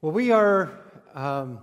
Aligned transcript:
Well, 0.00 0.12
we 0.12 0.30
are 0.30 0.70
um, 1.12 1.58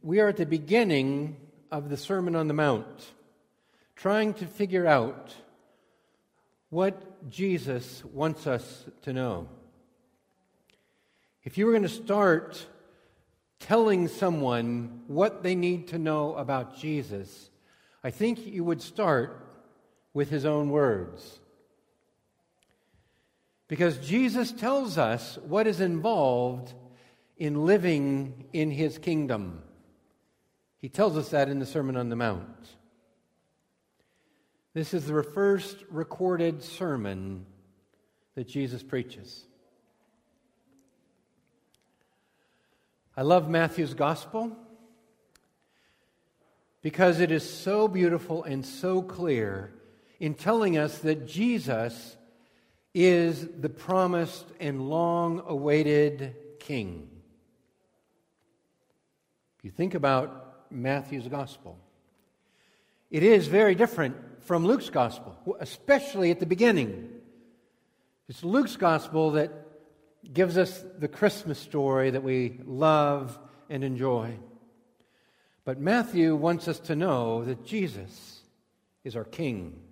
we 0.00 0.20
are 0.20 0.28
at 0.28 0.38
the 0.38 0.46
beginning 0.46 1.36
of 1.70 1.90
the 1.90 1.98
Sermon 1.98 2.34
on 2.34 2.48
the 2.48 2.54
Mount, 2.54 3.12
trying 3.94 4.32
to 4.34 4.46
figure 4.46 4.86
out 4.86 5.34
what 6.70 7.28
Jesus 7.28 8.02
wants 8.06 8.46
us 8.46 8.86
to 9.02 9.12
know. 9.12 9.48
If 11.44 11.58
you 11.58 11.66
were 11.66 11.72
going 11.72 11.82
to 11.82 11.90
start 11.90 12.66
telling 13.60 14.08
someone 14.08 15.02
what 15.08 15.42
they 15.42 15.54
need 15.54 15.88
to 15.88 15.98
know 15.98 16.34
about 16.36 16.78
Jesus, 16.78 17.50
I 18.02 18.12
think 18.12 18.46
you 18.46 18.64
would 18.64 18.80
start 18.80 19.46
with 20.14 20.30
his 20.30 20.46
own 20.46 20.70
words. 20.70 21.38
Because 23.68 23.98
Jesus 23.98 24.50
tells 24.50 24.96
us 24.96 25.38
what 25.46 25.66
is 25.66 25.80
involved 25.80 26.72
in 27.36 27.66
living 27.66 28.46
in 28.52 28.70
his 28.70 28.98
kingdom. 28.98 29.62
He 30.78 30.88
tells 30.88 31.16
us 31.16 31.28
that 31.30 31.48
in 31.48 31.58
the 31.58 31.66
Sermon 31.66 31.96
on 31.96 32.08
the 32.08 32.16
Mount. 32.16 32.68
This 34.74 34.94
is 34.94 35.06
the 35.06 35.22
first 35.22 35.76
recorded 35.90 36.62
sermon 36.62 37.46
that 38.34 38.48
Jesus 38.48 38.82
preaches. 38.82 39.44
I 43.16 43.22
love 43.22 43.50
Matthew's 43.50 43.94
gospel 43.94 44.56
because 46.82 47.18
it 47.18 47.32
is 47.32 47.48
so 47.48 47.88
beautiful 47.88 48.44
and 48.44 48.64
so 48.64 49.02
clear 49.02 49.72
in 50.20 50.34
telling 50.34 50.78
us 50.78 50.98
that 50.98 51.26
Jesus 51.26 52.16
is 53.06 53.46
the 53.60 53.68
promised 53.68 54.44
and 54.58 54.88
long 54.90 55.40
awaited 55.46 56.34
king. 56.58 57.08
If 59.58 59.64
you 59.64 59.70
think 59.70 59.94
about 59.94 60.72
Matthew's 60.72 61.28
gospel, 61.28 61.78
it 63.08 63.22
is 63.22 63.46
very 63.46 63.76
different 63.76 64.16
from 64.40 64.66
Luke's 64.66 64.90
gospel, 64.90 65.36
especially 65.60 66.32
at 66.32 66.40
the 66.40 66.46
beginning. 66.46 67.08
It's 68.28 68.42
Luke's 68.42 68.74
gospel 68.74 69.30
that 69.32 69.52
gives 70.32 70.58
us 70.58 70.84
the 70.98 71.08
Christmas 71.08 71.60
story 71.60 72.10
that 72.10 72.24
we 72.24 72.58
love 72.64 73.38
and 73.70 73.84
enjoy. 73.84 74.36
But 75.64 75.78
Matthew 75.78 76.34
wants 76.34 76.66
us 76.66 76.80
to 76.80 76.96
know 76.96 77.44
that 77.44 77.64
Jesus 77.64 78.40
is 79.04 79.14
our 79.14 79.24
king. 79.24 79.87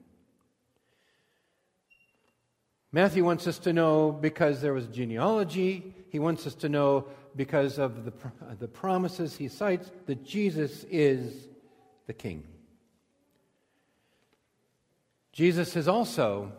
Matthew 2.97 3.27
wants 3.27 3.47
us 3.47 3.59
to 3.59 3.75
know 3.75 4.11
because 4.11 4.63
there 4.63 4.73
was 4.73 4.87
genealogy. 4.87 5.93
He 6.09 6.19
wants 6.19 6.47
us 6.47 6.55
to 6.55 6.71
know 6.71 7.05
because 7.37 7.79
of 7.79 8.07
the, 8.07 8.13
the 8.59 8.69
promises 8.69 9.37
he 9.37 9.49
cites 9.49 9.91
that 10.07 10.25
Jesus 10.25 10.83
is 10.85 11.47
the 12.07 12.15
king. 12.15 12.45
Jesus 15.31 15.77
is 15.77 15.89
also 15.89 16.53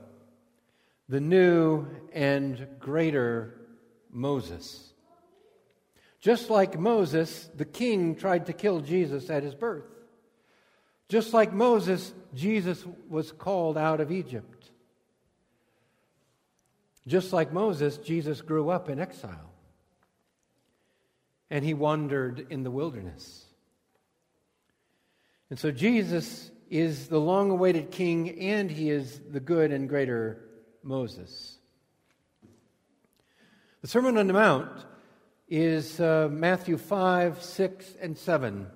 the 1.09 1.19
new 1.19 1.87
and 2.13 2.67
greater 2.79 3.59
Moses. 4.11 4.93
Just 6.19 6.51
like 6.51 6.79
Moses, 6.79 7.49
the 7.55 7.65
king 7.65 8.15
tried 8.15 8.45
to 8.45 8.53
kill 8.53 8.81
Jesus 8.81 9.31
at 9.31 9.41
his 9.41 9.55
birth. 9.55 9.85
Just 11.09 11.33
like 11.33 11.51
Moses, 11.51 12.13
Jesus 12.35 12.85
was 13.09 13.31
called 13.31 13.75
out 13.75 13.99
of 13.99 14.11
Egypt. 14.11 14.56
Just 17.07 17.31
like 17.31 17.53
Moses, 17.53 17.97
Jesus 17.97 18.41
grew 18.41 18.69
up 18.69 18.89
in 18.89 18.99
exile 18.99 19.53
and 21.49 21.63
he 21.63 21.73
wandered 21.73 22.47
in 22.49 22.63
the 22.63 22.71
wilderness. 22.71 23.45
And 25.49 25.57
so 25.57 25.71
Jesus 25.71 26.51
is 26.69 27.07
the 27.07 27.19
long 27.19 27.49
awaited 27.49 27.91
king 27.91 28.37
and 28.41 28.69
he 28.69 28.89
is 28.89 29.21
the 29.31 29.39
good 29.39 29.71
and 29.71 29.87
greater 29.87 30.43
Moses. 30.83 31.57
The 33.81 33.87
Sermon 33.87 34.17
on 34.17 34.27
the 34.27 34.33
Mount 34.33 34.85
is 35.47 36.01
uh, 36.01 36.27
Matthew 36.29 36.77
5, 36.77 37.41
6, 37.41 37.95
and 38.01 38.17
7. 38.17 38.67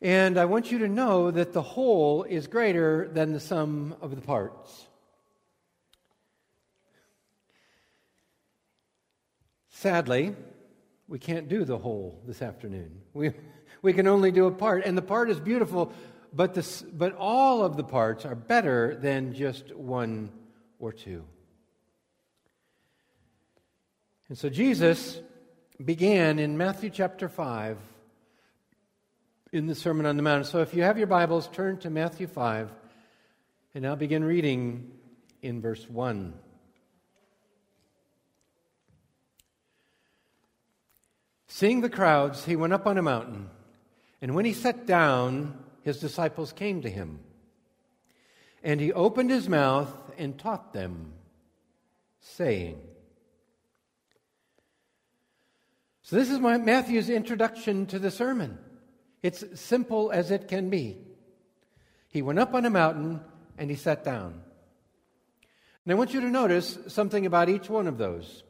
And 0.00 0.38
I 0.38 0.46
want 0.46 0.72
you 0.72 0.78
to 0.78 0.88
know 0.88 1.30
that 1.30 1.52
the 1.52 1.60
whole 1.60 2.22
is 2.22 2.46
greater 2.46 3.06
than 3.08 3.34
the 3.34 3.40
sum 3.40 3.96
of 4.00 4.14
the 4.14 4.22
parts. 4.22 4.86
Sadly, 9.80 10.36
we 11.08 11.18
can't 11.18 11.48
do 11.48 11.64
the 11.64 11.78
whole 11.78 12.20
this 12.26 12.42
afternoon. 12.42 13.00
We, 13.14 13.32
we 13.82 13.94
can 13.94 14.06
only 14.06 14.30
do 14.30 14.44
a 14.44 14.50
part, 14.50 14.84
and 14.84 14.94
the 14.94 15.00
part 15.00 15.30
is 15.30 15.40
beautiful, 15.40 15.90
but, 16.34 16.52
this, 16.52 16.82
but 16.82 17.16
all 17.16 17.64
of 17.64 17.78
the 17.78 17.82
parts 17.82 18.26
are 18.26 18.34
better 18.34 18.94
than 19.00 19.32
just 19.32 19.74
one 19.74 20.32
or 20.78 20.92
two. 20.92 21.24
And 24.28 24.36
so 24.36 24.50
Jesus 24.50 25.18
began 25.82 26.38
in 26.38 26.58
Matthew 26.58 26.90
chapter 26.90 27.30
5 27.30 27.78
in 29.50 29.66
the 29.66 29.74
Sermon 29.74 30.04
on 30.04 30.18
the 30.18 30.22
Mount. 30.22 30.44
So 30.44 30.60
if 30.60 30.74
you 30.74 30.82
have 30.82 30.98
your 30.98 31.06
Bibles, 31.06 31.48
turn 31.54 31.78
to 31.78 31.88
Matthew 31.88 32.26
5, 32.26 32.70
and 33.74 33.86
I'll 33.86 33.96
begin 33.96 34.24
reading 34.24 34.90
in 35.40 35.62
verse 35.62 35.88
1. 35.88 36.34
Seeing 41.52 41.80
the 41.80 41.90
crowds, 41.90 42.44
he 42.44 42.54
went 42.54 42.72
up 42.72 42.86
on 42.86 42.96
a 42.96 43.02
mountain, 43.02 43.50
and 44.22 44.36
when 44.36 44.44
he 44.44 44.52
sat 44.52 44.86
down, 44.86 45.58
his 45.82 45.98
disciples 45.98 46.52
came 46.52 46.80
to 46.82 46.88
him. 46.88 47.18
And 48.62 48.80
he 48.80 48.92
opened 48.92 49.30
his 49.30 49.48
mouth 49.48 49.92
and 50.16 50.38
taught 50.38 50.72
them, 50.72 51.12
saying, 52.20 52.78
So, 56.02 56.14
this 56.14 56.30
is 56.30 56.38
my, 56.38 56.56
Matthew's 56.56 57.10
introduction 57.10 57.84
to 57.86 57.98
the 57.98 58.12
sermon. 58.12 58.56
It's 59.20 59.42
simple 59.60 60.12
as 60.12 60.30
it 60.30 60.46
can 60.46 60.70
be. 60.70 60.98
He 62.10 62.22
went 62.22 62.38
up 62.38 62.54
on 62.54 62.64
a 62.64 62.70
mountain 62.70 63.22
and 63.58 63.70
he 63.70 63.76
sat 63.76 64.04
down. 64.04 64.40
And 65.84 65.92
I 65.92 65.94
want 65.96 66.14
you 66.14 66.20
to 66.20 66.30
notice 66.30 66.78
something 66.86 67.26
about 67.26 67.48
each 67.48 67.68
one 67.68 67.88
of 67.88 67.98
those. 67.98 68.44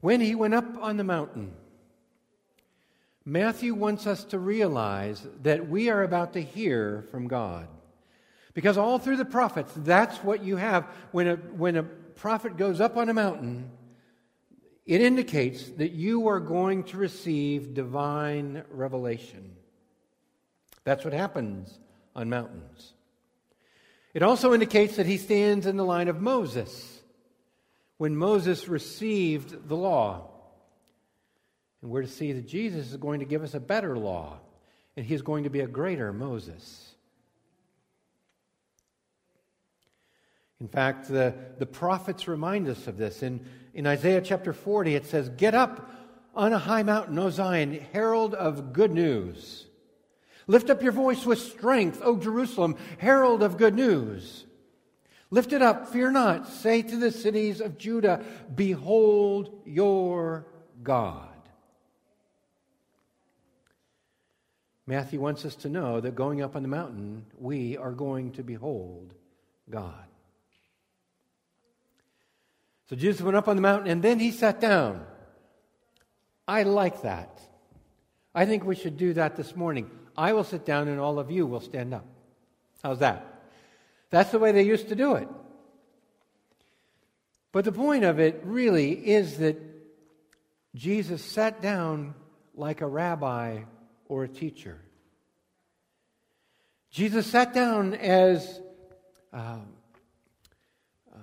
When 0.00 0.20
he 0.20 0.34
went 0.34 0.54
up 0.54 0.64
on 0.80 0.96
the 0.96 1.04
mountain, 1.04 1.52
Matthew 3.24 3.74
wants 3.74 4.06
us 4.06 4.24
to 4.24 4.38
realize 4.38 5.26
that 5.42 5.68
we 5.68 5.90
are 5.90 6.02
about 6.02 6.32
to 6.32 6.40
hear 6.40 7.04
from 7.10 7.28
God. 7.28 7.68
Because 8.54 8.76
all 8.76 8.98
through 8.98 9.18
the 9.18 9.24
prophets, 9.24 9.72
that's 9.76 10.18
what 10.18 10.42
you 10.42 10.56
have. 10.56 10.86
When 11.12 11.28
a, 11.28 11.36
when 11.36 11.76
a 11.76 11.82
prophet 11.82 12.56
goes 12.56 12.80
up 12.80 12.96
on 12.96 13.08
a 13.08 13.14
mountain, 13.14 13.70
it 14.86 15.00
indicates 15.00 15.70
that 15.72 15.92
you 15.92 16.28
are 16.28 16.40
going 16.40 16.84
to 16.84 16.96
receive 16.96 17.74
divine 17.74 18.64
revelation. 18.70 19.54
That's 20.84 21.04
what 21.04 21.12
happens 21.12 21.78
on 22.16 22.30
mountains. 22.30 22.94
It 24.14 24.22
also 24.22 24.52
indicates 24.52 24.96
that 24.96 25.06
he 25.06 25.18
stands 25.18 25.66
in 25.66 25.76
the 25.76 25.84
line 25.84 26.08
of 26.08 26.20
Moses 26.20 26.99
when 28.00 28.16
Moses 28.16 28.66
received 28.66 29.68
the 29.68 29.76
law. 29.76 30.30
And 31.82 31.90
we're 31.90 32.00
to 32.00 32.08
see 32.08 32.32
that 32.32 32.48
Jesus 32.48 32.92
is 32.92 32.96
going 32.96 33.20
to 33.20 33.26
give 33.26 33.42
us 33.42 33.52
a 33.52 33.60
better 33.60 33.94
law, 33.94 34.38
and 34.96 35.04
he's 35.04 35.20
going 35.20 35.44
to 35.44 35.50
be 35.50 35.60
a 35.60 35.66
greater 35.66 36.10
Moses. 36.10 36.94
In 40.62 40.68
fact, 40.68 41.08
the, 41.08 41.34
the 41.58 41.66
prophets 41.66 42.26
remind 42.26 42.68
us 42.68 42.86
of 42.86 42.96
this. 42.96 43.22
In, 43.22 43.44
in 43.74 43.86
Isaiah 43.86 44.22
chapter 44.22 44.54
40, 44.54 44.94
it 44.94 45.04
says, 45.04 45.28
Get 45.28 45.54
up 45.54 45.90
on 46.34 46.54
a 46.54 46.58
high 46.58 46.82
mountain, 46.82 47.18
O 47.18 47.28
Zion, 47.28 47.86
herald 47.92 48.32
of 48.32 48.72
good 48.72 48.92
news. 48.92 49.66
Lift 50.46 50.70
up 50.70 50.82
your 50.82 50.92
voice 50.92 51.26
with 51.26 51.38
strength, 51.38 52.00
O 52.02 52.16
Jerusalem, 52.16 52.76
herald 52.96 53.42
of 53.42 53.58
good 53.58 53.74
news. 53.74 54.46
Lift 55.30 55.52
it 55.52 55.62
up, 55.62 55.88
fear 55.88 56.10
not. 56.10 56.48
Say 56.48 56.82
to 56.82 56.96
the 56.96 57.12
cities 57.12 57.60
of 57.60 57.78
Judah, 57.78 58.24
Behold 58.54 59.62
your 59.64 60.46
God. 60.82 61.28
Matthew 64.86 65.20
wants 65.20 65.44
us 65.44 65.54
to 65.56 65.68
know 65.68 66.00
that 66.00 66.16
going 66.16 66.42
up 66.42 66.56
on 66.56 66.62
the 66.62 66.68
mountain, 66.68 67.24
we 67.38 67.76
are 67.76 67.92
going 67.92 68.32
to 68.32 68.42
behold 68.42 69.14
God. 69.70 69.94
So 72.88 72.96
Jesus 72.96 73.20
went 73.20 73.36
up 73.36 73.46
on 73.46 73.54
the 73.54 73.62
mountain 73.62 73.88
and 73.88 74.02
then 74.02 74.18
he 74.18 74.32
sat 74.32 74.60
down. 74.60 75.06
I 76.48 76.64
like 76.64 77.02
that. 77.02 77.40
I 78.34 78.46
think 78.46 78.64
we 78.64 78.74
should 78.74 78.96
do 78.96 79.12
that 79.12 79.36
this 79.36 79.54
morning. 79.54 79.88
I 80.16 80.32
will 80.32 80.42
sit 80.42 80.66
down 80.66 80.88
and 80.88 80.98
all 80.98 81.20
of 81.20 81.30
you 81.30 81.46
will 81.46 81.60
stand 81.60 81.94
up. 81.94 82.04
How's 82.82 82.98
that? 82.98 83.29
That's 84.10 84.30
the 84.30 84.38
way 84.38 84.52
they 84.52 84.62
used 84.62 84.88
to 84.88 84.96
do 84.96 85.14
it. 85.14 85.28
But 87.52 87.64
the 87.64 87.72
point 87.72 88.04
of 88.04 88.20
it 88.20 88.40
really 88.44 88.92
is 88.92 89.38
that 89.38 89.56
Jesus 90.74 91.24
sat 91.24 91.60
down 91.60 92.14
like 92.54 92.80
a 92.80 92.86
rabbi 92.86 93.62
or 94.06 94.24
a 94.24 94.28
teacher. 94.28 94.80
Jesus 96.90 97.26
sat 97.26 97.54
down 97.54 97.94
as 97.94 98.60
uh, 99.32 99.58
uh, 101.12 101.18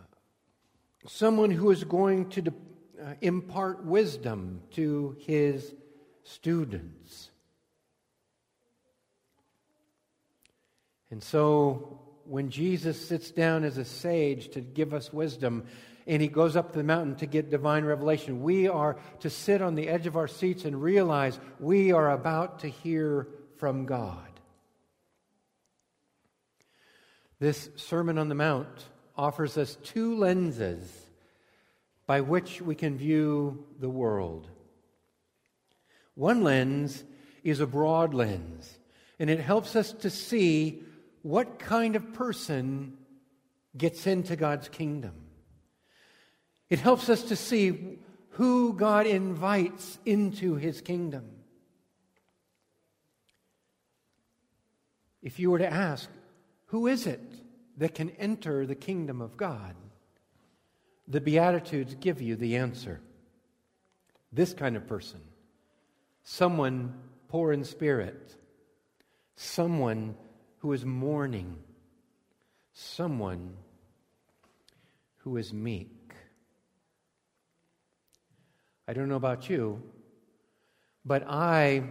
someone 1.08 1.52
who 1.52 1.72
is 1.72 1.84
going 1.84 2.30
to 2.30 2.42
de- 2.42 2.54
uh, 3.02 3.14
impart 3.22 3.84
wisdom 3.84 4.62
to 4.72 5.18
his 5.20 5.74
students. 6.24 7.30
And 11.12 11.22
so, 11.22 12.07
when 12.28 12.50
Jesus 12.50 13.08
sits 13.08 13.32
down 13.32 13.64
as 13.64 13.78
a 13.78 13.86
sage 13.86 14.50
to 14.50 14.62
give 14.62 14.94
us 14.94 15.14
wisdom, 15.14 15.66
and 16.06 16.22
he 16.22 16.28
goes 16.28 16.56
up 16.56 16.72
the 16.72 16.84
mountain 16.84 17.16
to 17.18 17.26
get 17.26 17.50
divine 17.50 17.84
revelation, 17.84 18.42
we 18.42 18.68
are 18.68 18.98
to 19.20 19.30
sit 19.30 19.62
on 19.62 19.76
the 19.76 19.90
edge 19.90 20.08
of 20.08 20.16
our 20.16 20.28
seats 20.28 20.66
and 20.66 20.82
realize 20.82 21.40
we 21.60 21.92
are 21.92 22.12
about 22.12 22.60
to 22.60 22.68
hear 22.68 23.28
from 23.58 23.86
God. 23.86 24.24
This 27.40 27.70
Sermon 27.76 28.18
on 28.18 28.30
the 28.30 28.36
Mount 28.36 28.68
offers 29.16 29.58
us 29.58 29.78
two 29.84 30.18
lenses 30.18 30.90
by 32.06 32.22
which 32.22 32.62
we 32.62 32.74
can 32.74 32.98
view 32.98 33.66
the 33.80 33.90
world. 33.90 34.48
One 36.16 36.44
lens 36.44 37.04
is 37.44 37.60
a 37.60 37.68
broad 37.68 38.14
lens, 38.14 38.78
and 39.20 39.30
it 39.30 39.40
helps 39.40 39.76
us 39.76 39.92
to 39.94 40.10
see 40.10 40.84
what 41.28 41.60
kind 41.60 41.98
of 41.98 42.14
person 42.14 42.94
gets 43.76 44.08
into 44.08 44.38
God's 44.38 44.70
kingdom. 44.70 45.12
It 46.70 46.80
helps 46.80 47.10
us 47.10 47.24
to 47.24 47.36
see 47.36 48.00
who 48.30 48.72
God 48.72 49.06
invites 49.06 50.00
into 50.06 50.56
his 50.56 50.80
kingdom. 50.80 51.26
If 55.22 55.38
you 55.38 55.52
were 55.52 55.60
to 55.60 55.70
ask, 55.70 56.10
who 56.68 56.88
is 56.88 57.06
it 57.06 57.34
that 57.76 57.94
can 57.94 58.12
enter 58.12 58.66
the 58.66 58.76
kingdom 58.76 59.22
of 59.22 59.36
God? 59.36 59.76
The 61.10 61.20
Beatitudes 61.20 61.96
give 62.00 62.22
you 62.22 62.38
the 62.38 62.56
answer. 62.56 63.02
This 64.32 64.54
kind 64.54 64.78
of 64.78 64.88
person, 64.88 65.20
someone 66.24 66.94
poor 67.28 67.52
in 67.52 67.66
spirit, 67.66 68.34
someone 69.36 70.16
who 70.60 70.74
is 70.74 70.86
mourning, 70.86 71.58
someone 72.74 73.56
who 75.18 75.38
is 75.38 75.54
meek. 75.54 76.14
I 78.88 78.94
don't 78.94 79.10
know 79.10 79.16
about 79.16 79.50
you, 79.50 79.82
but 81.06 81.24
I 81.28 81.84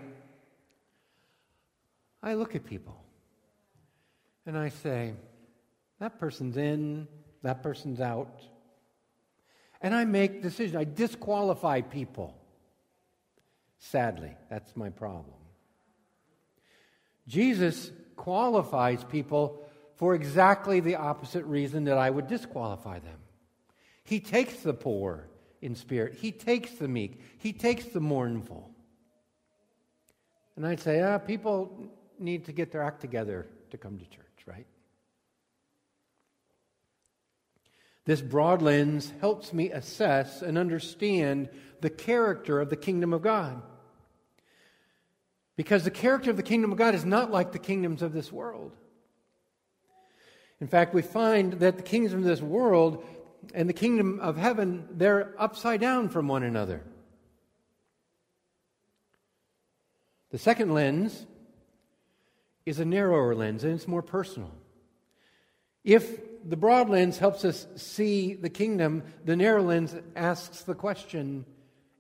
I 2.23 2.35
look 2.35 2.55
at 2.55 2.65
people 2.65 2.97
and 4.47 4.57
I 4.57 4.69
say, 4.69 5.15
that 5.99 6.19
person's 6.19 6.57
in, 6.57 7.09
that 7.43 7.63
person's 7.63 8.01
out. 8.01 8.43
And 9.81 9.95
I 9.95 10.05
make 10.05 10.43
decisions. 10.43 10.77
I 10.77 10.85
disqualify 10.85 11.83
people. 11.83 12.37
Sadly, 13.79 14.35
that's 14.49 14.75
my 14.77 14.91
problem. 14.91 15.37
Jesus 17.29 17.91
qualifies 18.17 19.05
people 19.05 19.63
for 19.95 20.15
exactly 20.15 20.81
the 20.81 20.97
opposite 20.97 21.45
reason 21.45 21.85
that 21.85 21.99
I 21.99 22.11
would 22.11 22.27
disqualify 22.27 22.99
them. 22.99 23.19
He 24.05 24.21
takes 24.21 24.57
the 24.61 24.75
poor 24.75 25.29
in 25.63 25.75
spirit, 25.75 26.15
He 26.15 26.33
takes 26.33 26.73
the 26.73 26.89
meek, 26.89 27.21
He 27.39 27.53
takes 27.53 27.87
the 27.87 28.01
mournful. 28.01 28.71
And 30.57 30.67
I'd 30.67 30.81
say, 30.81 31.01
ah, 31.01 31.19
people 31.19 31.91
need 32.19 32.47
to 32.47 32.53
get 32.53 32.73
their 32.73 32.83
act 32.83 33.01
together 33.01 33.47
to 33.71 33.77
come 33.77 33.99
to 33.99 34.09
church 34.09 34.27
right? 34.47 34.67
This 38.05 38.21
broad 38.21 38.63
lens 38.63 39.13
helps 39.21 39.53
me 39.53 39.71
assess 39.73 40.41
and 40.41 40.57
understand 40.57 41.49
the 41.81 41.91
character 41.91 42.61
of 42.61 42.71
the 42.71 42.77
kingdom 42.77 43.13
of 43.13 43.23
God. 43.23 43.61
Because 45.57 45.85
the 45.85 45.91
character 45.91 46.31
of 46.31 46.37
the 46.37 46.43
kingdom 46.43 46.73
of 46.73 46.79
God 46.79 46.95
is 46.95 47.05
not 47.05 47.31
like 47.31 47.53
the 47.53 47.59
kingdoms 47.59 48.03
of 48.03 48.13
this 48.13 48.31
world. 48.31 48.73
In 50.61 50.67
fact, 50.67 50.95
we 50.95 51.03
find 51.03 51.55
that 51.55 51.77
the 51.77 51.83
kingdoms 51.83 52.15
of 52.15 52.25
this 52.25 52.43
world 52.43 53.05
and 53.55 53.69
the 53.69 53.75
kingdom 53.75 54.21
of 54.21 54.37
heaven, 54.37 54.87
they're 54.91 55.35
upside 55.39 55.81
down 55.81 56.09
from 56.09 56.29
one 56.29 56.43
another. 56.43 56.83
The 60.31 60.39
second 60.39 60.75
lens 60.75 61.27
is 62.65 62.81
a 62.81 62.85
narrower 62.85 63.35
lens 63.35 63.65
and 63.65 63.75
it's 63.75 63.89
more 63.89 64.03
personal. 64.03 64.53
If 65.85 66.21
the 66.49 66.57
broad 66.57 66.91
lens 66.91 67.19
helps 67.19 67.45
us 67.45 67.67
see 67.77 68.35
the 68.35 68.51
kingdom, 68.51 69.05
the 69.25 69.37
narrow 69.37 69.63
lens 69.63 69.95
asks 70.15 70.63
the 70.63 70.75
question 70.75 71.45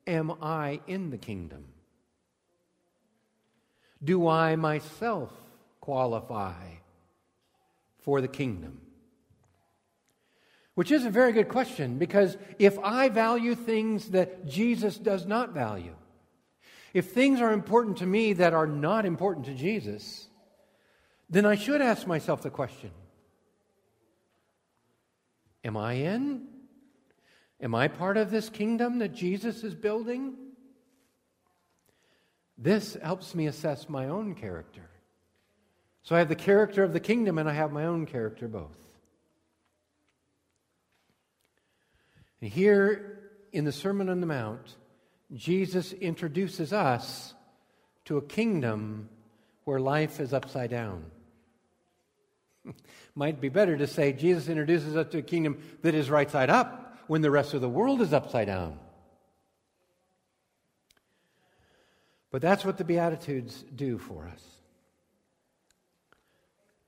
Am 0.06 0.32
I 0.42 0.80
in 0.86 1.10
the 1.10 1.18
kingdom? 1.18 1.64
Do 4.02 4.28
I 4.28 4.56
myself 4.56 5.32
qualify 5.80 6.54
for 7.98 8.20
the 8.20 8.28
kingdom? 8.28 8.80
Which 10.74 10.90
is 10.90 11.06
a 11.06 11.10
very 11.10 11.32
good 11.32 11.48
question 11.48 11.98
because 11.98 12.36
if 12.58 12.78
I 12.80 13.08
value 13.08 13.54
things 13.54 14.10
that 14.10 14.46
Jesus 14.46 14.98
does 14.98 15.24
not 15.24 15.54
value, 15.54 15.94
if 16.92 17.12
things 17.12 17.40
are 17.40 17.52
important 17.52 17.96
to 17.98 18.06
me 18.06 18.34
that 18.34 18.54
are 18.54 18.66
not 18.66 19.06
important 19.06 19.46
to 19.46 19.54
Jesus, 19.54 20.28
then 21.28 21.46
I 21.46 21.54
should 21.54 21.80
ask 21.80 22.06
myself 22.06 22.42
the 22.42 22.50
question 22.50 22.90
Am 25.64 25.76
I 25.76 25.94
in? 25.94 26.46
Am 27.60 27.74
I 27.74 27.88
part 27.88 28.16
of 28.16 28.30
this 28.30 28.48
kingdom 28.48 28.98
that 28.98 29.14
Jesus 29.14 29.64
is 29.64 29.74
building? 29.74 30.34
This 32.58 32.94
helps 33.02 33.34
me 33.34 33.46
assess 33.46 33.88
my 33.88 34.08
own 34.08 34.34
character. 34.34 34.88
So 36.02 36.14
I 36.14 36.20
have 36.20 36.28
the 36.28 36.36
character 36.36 36.82
of 36.82 36.92
the 36.92 37.00
kingdom 37.00 37.38
and 37.38 37.48
I 37.48 37.52
have 37.52 37.72
my 37.72 37.86
own 37.86 38.06
character 38.06 38.48
both. 38.48 38.76
And 42.40 42.50
here 42.50 43.18
in 43.52 43.64
the 43.64 43.72
Sermon 43.72 44.08
on 44.08 44.20
the 44.20 44.26
Mount, 44.26 44.76
Jesus 45.34 45.92
introduces 45.92 46.72
us 46.72 47.34
to 48.04 48.18
a 48.18 48.22
kingdom 48.22 49.08
where 49.64 49.80
life 49.80 50.20
is 50.20 50.32
upside 50.32 50.70
down. 50.70 51.04
Might 53.14 53.40
be 53.40 53.48
better 53.48 53.76
to 53.76 53.86
say 53.86 54.12
Jesus 54.12 54.48
introduces 54.48 54.96
us 54.96 55.08
to 55.10 55.18
a 55.18 55.22
kingdom 55.22 55.60
that 55.82 55.94
is 55.94 56.08
right 56.08 56.30
side 56.30 56.50
up 56.50 56.98
when 57.08 57.20
the 57.20 57.30
rest 57.30 57.54
of 57.54 57.60
the 57.60 57.68
world 57.68 58.00
is 58.00 58.12
upside 58.12 58.46
down. 58.46 58.78
But 62.36 62.42
that's 62.42 62.66
what 62.66 62.76
the 62.76 62.84
Beatitudes 62.84 63.64
do 63.74 63.96
for 63.96 64.28
us. 64.28 64.42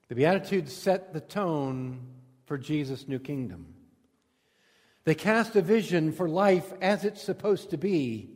The 0.07 0.13
Beatitudes 0.13 0.71
set 0.71 1.11
the 1.11 1.21
tone 1.21 2.01
for 2.45 2.55
Jesus' 2.55 3.07
new 3.07 3.17
kingdom. 3.17 3.73
They 5.05 5.15
cast 5.15 5.55
a 5.55 5.63
vision 5.63 6.11
for 6.11 6.29
life 6.29 6.71
as 6.83 7.03
it's 7.03 7.23
supposed 7.23 7.71
to 7.71 7.77
be. 7.77 8.29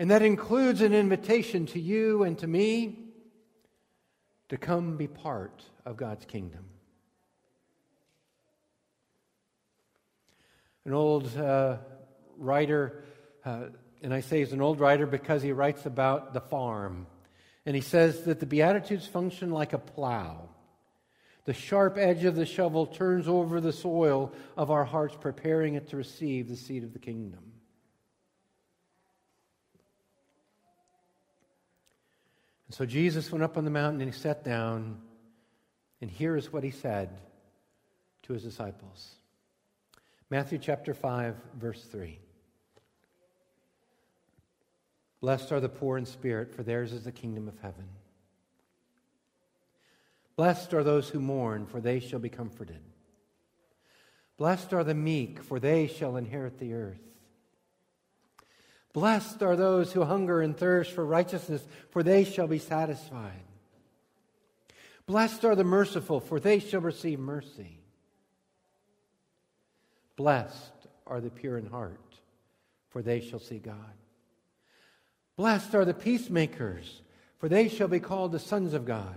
And 0.00 0.10
that 0.10 0.22
includes 0.22 0.80
an 0.80 0.92
invitation 0.92 1.66
to 1.66 1.78
you 1.78 2.24
and 2.24 2.36
to 2.38 2.48
me 2.48 2.98
to 4.48 4.56
come 4.56 4.96
be 4.96 5.06
part 5.06 5.62
of 5.86 5.96
God's 5.96 6.24
kingdom. 6.24 6.64
An 10.84 10.94
old 10.94 11.28
uh, 11.36 11.76
writer, 12.36 13.04
uh, 13.44 13.66
and 14.02 14.14
I 14.14 14.20
say 14.20 14.40
he's 14.40 14.52
an 14.52 14.60
old 14.60 14.80
writer 14.80 15.06
because 15.06 15.42
he 15.42 15.52
writes 15.52 15.86
about 15.86 16.32
the 16.32 16.40
farm. 16.40 17.06
And 17.66 17.74
he 17.74 17.82
says 17.82 18.22
that 18.22 18.40
the 18.40 18.46
Beatitudes 18.46 19.06
function 19.06 19.50
like 19.50 19.72
a 19.72 19.78
plow. 19.78 20.48
The 21.44 21.54
sharp 21.54 21.96
edge 21.98 22.24
of 22.24 22.36
the 22.36 22.46
shovel 22.46 22.86
turns 22.86 23.26
over 23.26 23.60
the 23.60 23.72
soil 23.72 24.32
of 24.56 24.70
our 24.70 24.84
hearts, 24.84 25.16
preparing 25.18 25.74
it 25.74 25.88
to 25.88 25.96
receive 25.96 26.48
the 26.48 26.56
seed 26.56 26.84
of 26.84 26.92
the 26.92 26.98
kingdom. 26.98 27.40
And 32.66 32.74
so 32.74 32.84
Jesus 32.84 33.32
went 33.32 33.42
up 33.42 33.56
on 33.56 33.64
the 33.64 33.70
mountain 33.70 34.02
and 34.02 34.12
he 34.12 34.18
sat 34.18 34.44
down, 34.44 35.00
and 36.02 36.10
here 36.10 36.36
is 36.36 36.52
what 36.52 36.62
he 36.62 36.70
said 36.70 37.18
to 38.24 38.34
his 38.34 38.42
disciples 38.42 39.14
Matthew 40.30 40.58
chapter 40.58 40.92
5, 40.92 41.34
verse 41.58 41.82
3. 41.84 42.18
Blessed 45.20 45.50
are 45.52 45.60
the 45.60 45.68
poor 45.68 45.98
in 45.98 46.06
spirit, 46.06 46.54
for 46.54 46.62
theirs 46.62 46.92
is 46.92 47.04
the 47.04 47.12
kingdom 47.12 47.48
of 47.48 47.58
heaven. 47.60 47.88
Blessed 50.36 50.72
are 50.72 50.84
those 50.84 51.08
who 51.08 51.18
mourn, 51.18 51.66
for 51.66 51.80
they 51.80 51.98
shall 51.98 52.20
be 52.20 52.28
comforted. 52.28 52.80
Blessed 54.36 54.72
are 54.72 54.84
the 54.84 54.94
meek, 54.94 55.42
for 55.42 55.58
they 55.58 55.88
shall 55.88 56.16
inherit 56.16 56.58
the 56.58 56.74
earth. 56.74 57.00
Blessed 58.92 59.42
are 59.42 59.56
those 59.56 59.92
who 59.92 60.04
hunger 60.04 60.40
and 60.40 60.56
thirst 60.56 60.92
for 60.92 61.04
righteousness, 61.04 61.66
for 61.90 62.04
they 62.04 62.22
shall 62.24 62.46
be 62.46 62.60
satisfied. 62.60 63.42
Blessed 65.06 65.44
are 65.44 65.56
the 65.56 65.64
merciful, 65.64 66.20
for 66.20 66.38
they 66.38 66.60
shall 66.60 66.80
receive 66.80 67.18
mercy. 67.18 67.80
Blessed 70.16 70.72
are 71.06 71.20
the 71.20 71.30
pure 71.30 71.58
in 71.58 71.66
heart, 71.66 72.20
for 72.90 73.02
they 73.02 73.20
shall 73.20 73.40
see 73.40 73.58
God. 73.58 73.74
Blessed 75.38 75.76
are 75.76 75.84
the 75.84 75.94
peacemakers, 75.94 77.00
for 77.38 77.48
they 77.48 77.68
shall 77.68 77.86
be 77.86 78.00
called 78.00 78.32
the 78.32 78.40
sons 78.40 78.74
of 78.74 78.84
God. 78.84 79.16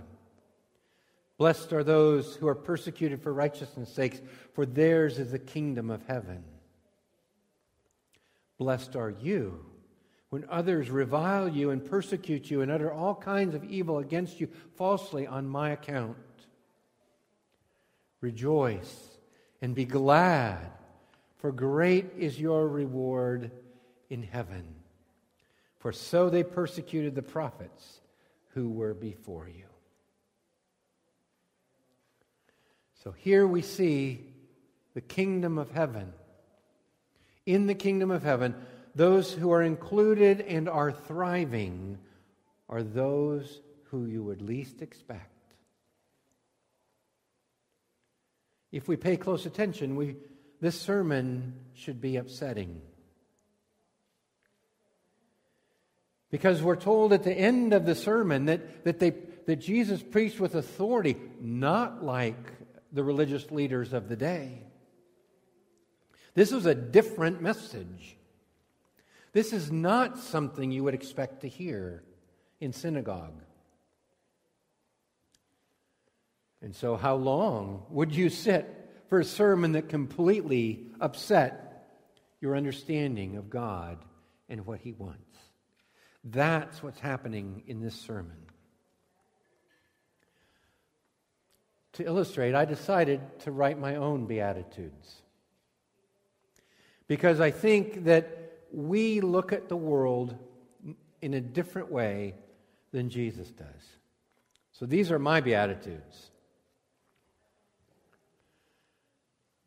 Blessed 1.36 1.72
are 1.72 1.82
those 1.82 2.36
who 2.36 2.46
are 2.46 2.54
persecuted 2.54 3.20
for 3.20 3.32
righteousness' 3.34 3.92
sakes, 3.92 4.20
for 4.54 4.64
theirs 4.64 5.18
is 5.18 5.32
the 5.32 5.38
kingdom 5.40 5.90
of 5.90 6.06
heaven. 6.06 6.44
Blessed 8.56 8.94
are 8.94 9.10
you 9.10 9.66
when 10.30 10.46
others 10.48 10.90
revile 10.90 11.48
you 11.48 11.70
and 11.70 11.84
persecute 11.84 12.48
you 12.52 12.60
and 12.60 12.70
utter 12.70 12.92
all 12.92 13.16
kinds 13.16 13.56
of 13.56 13.64
evil 13.64 13.98
against 13.98 14.40
you 14.40 14.48
falsely 14.76 15.26
on 15.26 15.48
my 15.48 15.70
account. 15.70 16.16
Rejoice 18.20 19.08
and 19.60 19.74
be 19.74 19.86
glad, 19.86 20.70
for 21.38 21.50
great 21.50 22.12
is 22.16 22.38
your 22.38 22.68
reward 22.68 23.50
in 24.08 24.22
heaven. 24.22 24.76
For 25.82 25.90
so 25.90 26.30
they 26.30 26.44
persecuted 26.44 27.16
the 27.16 27.22
prophets 27.22 28.00
who 28.50 28.70
were 28.70 28.94
before 28.94 29.48
you. 29.48 29.64
So 33.02 33.10
here 33.10 33.48
we 33.48 33.62
see 33.62 34.32
the 34.94 35.00
kingdom 35.00 35.58
of 35.58 35.72
heaven. 35.72 36.12
In 37.46 37.66
the 37.66 37.74
kingdom 37.74 38.12
of 38.12 38.22
heaven, 38.22 38.54
those 38.94 39.32
who 39.32 39.50
are 39.50 39.62
included 39.62 40.40
and 40.42 40.68
are 40.68 40.92
thriving 40.92 41.98
are 42.68 42.84
those 42.84 43.60
who 43.86 44.06
you 44.06 44.22
would 44.22 44.40
least 44.40 44.82
expect. 44.82 45.56
If 48.70 48.86
we 48.86 48.94
pay 48.94 49.16
close 49.16 49.46
attention, 49.46 49.96
we, 49.96 50.14
this 50.60 50.80
sermon 50.80 51.54
should 51.74 52.00
be 52.00 52.18
upsetting. 52.18 52.82
Because 56.32 56.62
we're 56.62 56.76
told 56.76 57.12
at 57.12 57.24
the 57.24 57.32
end 57.32 57.74
of 57.74 57.84
the 57.84 57.94
sermon 57.94 58.46
that, 58.46 58.84
that, 58.84 58.98
they, 58.98 59.10
that 59.46 59.56
Jesus 59.56 60.02
preached 60.02 60.40
with 60.40 60.54
authority, 60.54 61.14
not 61.38 62.02
like 62.02 62.52
the 62.90 63.04
religious 63.04 63.50
leaders 63.50 63.92
of 63.92 64.08
the 64.08 64.16
day. 64.16 64.62
This 66.34 66.50
was 66.50 66.64
a 66.64 66.74
different 66.74 67.42
message. 67.42 68.16
This 69.34 69.52
is 69.52 69.70
not 69.70 70.18
something 70.18 70.72
you 70.72 70.84
would 70.84 70.94
expect 70.94 71.42
to 71.42 71.48
hear 71.48 72.02
in 72.60 72.72
synagogue. 72.72 73.42
And 76.62 76.74
so, 76.74 76.96
how 76.96 77.16
long 77.16 77.84
would 77.90 78.14
you 78.14 78.30
sit 78.30 78.66
for 79.08 79.20
a 79.20 79.24
sermon 79.24 79.72
that 79.72 79.90
completely 79.90 80.86
upset 80.98 81.88
your 82.40 82.56
understanding 82.56 83.36
of 83.36 83.50
God 83.50 83.98
and 84.48 84.64
what 84.64 84.80
He 84.80 84.92
wants? 84.92 85.31
That's 86.24 86.82
what's 86.82 87.00
happening 87.00 87.62
in 87.66 87.80
this 87.80 87.94
sermon. 87.94 88.36
To 91.94 92.04
illustrate, 92.04 92.54
I 92.54 92.64
decided 92.64 93.20
to 93.40 93.50
write 93.50 93.78
my 93.78 93.96
own 93.96 94.26
Beatitudes. 94.26 95.22
Because 97.06 97.40
I 97.40 97.50
think 97.50 98.04
that 98.04 98.52
we 98.72 99.20
look 99.20 99.52
at 99.52 99.68
the 99.68 99.76
world 99.76 100.36
in 101.20 101.34
a 101.34 101.40
different 101.40 101.90
way 101.90 102.34
than 102.92 103.10
Jesus 103.10 103.50
does. 103.50 103.66
So 104.72 104.86
these 104.86 105.10
are 105.10 105.18
my 105.18 105.40
Beatitudes. 105.40 106.30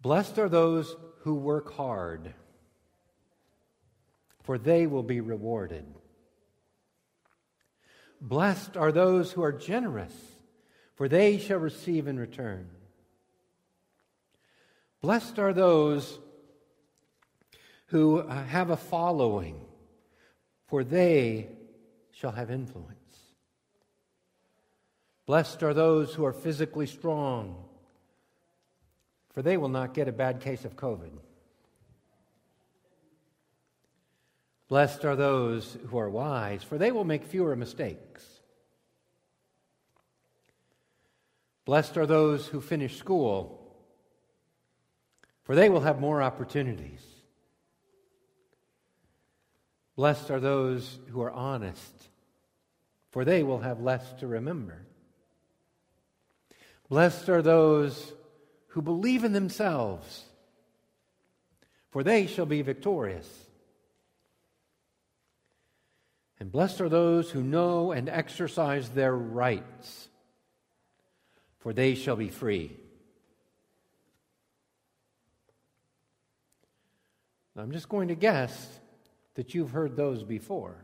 Blessed 0.02 0.40
are 0.40 0.50
those 0.50 0.96
who 1.20 1.36
work 1.36 1.74
hard, 1.74 2.34
for 4.44 4.58
they 4.58 4.88
will 4.88 5.04
be 5.04 5.22
rewarded. 5.22 5.86
Blessed 8.28 8.76
are 8.76 8.92
those 8.92 9.32
who 9.32 9.44
are 9.44 9.52
generous 9.52 10.14
for 10.96 11.10
they 11.10 11.38
shall 11.38 11.60
receive 11.60 12.08
in 12.08 12.18
return. 12.18 12.68
Blessed 15.02 15.38
are 15.40 15.54
those 15.54 16.18
who 17.88 18.20
uh, 18.20 18.44
have 18.46 18.70
a 18.70 18.78
following, 18.78 19.60
for 20.68 20.84
they 20.84 21.50
shall 22.12 22.32
have 22.32 22.50
influence. 22.50 22.94
Blessed 25.26 25.64
are 25.64 25.74
those 25.74 26.14
who 26.14 26.26
are 26.26 26.34
physically 26.34 26.88
strong, 26.88 27.66
for 29.34 29.42
they 29.42 29.58
will 29.58 29.70
not 29.70 29.94
get 29.94 30.08
a 30.08 30.14
bad 30.14 30.40
case 30.40 30.66
of 30.66 30.76
COVID. 30.76 31.12
Blessed 34.68 35.06
are 35.06 35.16
those 35.16 35.78
who 35.88 35.98
are 35.98 36.10
wise, 36.10 36.64
for 36.64 36.78
they 36.78 36.92
will 36.92 37.04
make 37.04 37.26
fewer 37.26 37.56
mistakes. 37.56 38.26
Blessed 41.66 41.98
are 41.98 42.06
those 42.06 42.48
who 42.48 42.62
finish 42.62 42.98
school, 42.98 43.76
for 45.44 45.56
they 45.56 45.70
will 45.70 45.82
have 45.82 46.00
more 46.00 46.22
opportunities. 46.22 47.02
Blessed 49.96 50.30
are 50.30 50.40
those 50.40 51.00
who 51.10 51.22
are 51.22 51.32
honest, 51.32 52.10
for 53.12 53.24
they 53.24 53.44
will 53.44 53.60
have 53.60 53.82
less 53.82 54.14
to 54.20 54.28
remember. 54.28 54.86
Blessed 56.90 57.30
are 57.30 57.42
those 57.42 58.14
who 58.70 58.82
believe 58.82 59.24
in 59.24 59.34
themselves, 59.34 60.26
for 61.92 62.04
they 62.04 62.28
shall 62.28 62.46
be 62.46 62.62
victorious. 62.62 63.45
And 66.40 66.52
blessed 66.52 66.82
are 66.82 66.90
those 66.90 67.32
who 67.32 67.42
know 67.42 67.92
and 67.92 68.10
exercise 68.10 68.90
their 68.90 69.16
rights 69.16 70.10
for 71.66 71.74
they 71.74 71.96
shall 71.96 72.16
be 72.16 72.30
free. 72.30 72.78
I'm 77.58 77.72
just 77.72 77.90
going 77.90 78.10
to 78.10 78.16
guess 78.16 78.80
that 79.34 79.56
you've 79.56 79.72
heard 79.72 79.96
those 79.96 80.24
before. 80.24 80.76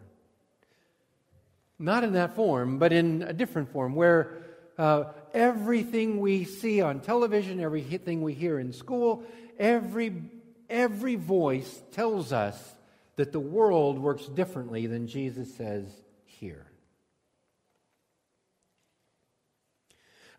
Not 1.78 2.04
in 2.04 2.14
that 2.14 2.36
form, 2.36 2.80
but 2.80 2.94
in 2.94 3.22
a 3.22 3.32
different 3.32 3.72
form, 3.72 3.94
where 3.94 4.38
uh, 4.80 5.04
everything 5.36 6.20
we 6.20 6.46
see 6.46 6.82
on 6.82 7.02
television, 7.02 7.60
everything 7.60 8.24
we 8.24 8.34
hear 8.34 8.58
in 8.58 8.74
school, 8.74 9.24
every, 9.60 10.24
every 10.68 11.16
voice 11.16 11.84
tells 11.92 12.34
us 12.34 12.74
that 13.16 13.32
the 13.32 13.40
world 13.40 14.00
works 14.00 14.26
differently 14.26 14.88
than 14.88 15.08
Jesus 15.08 15.54
says 15.56 15.86
here. 16.24 16.66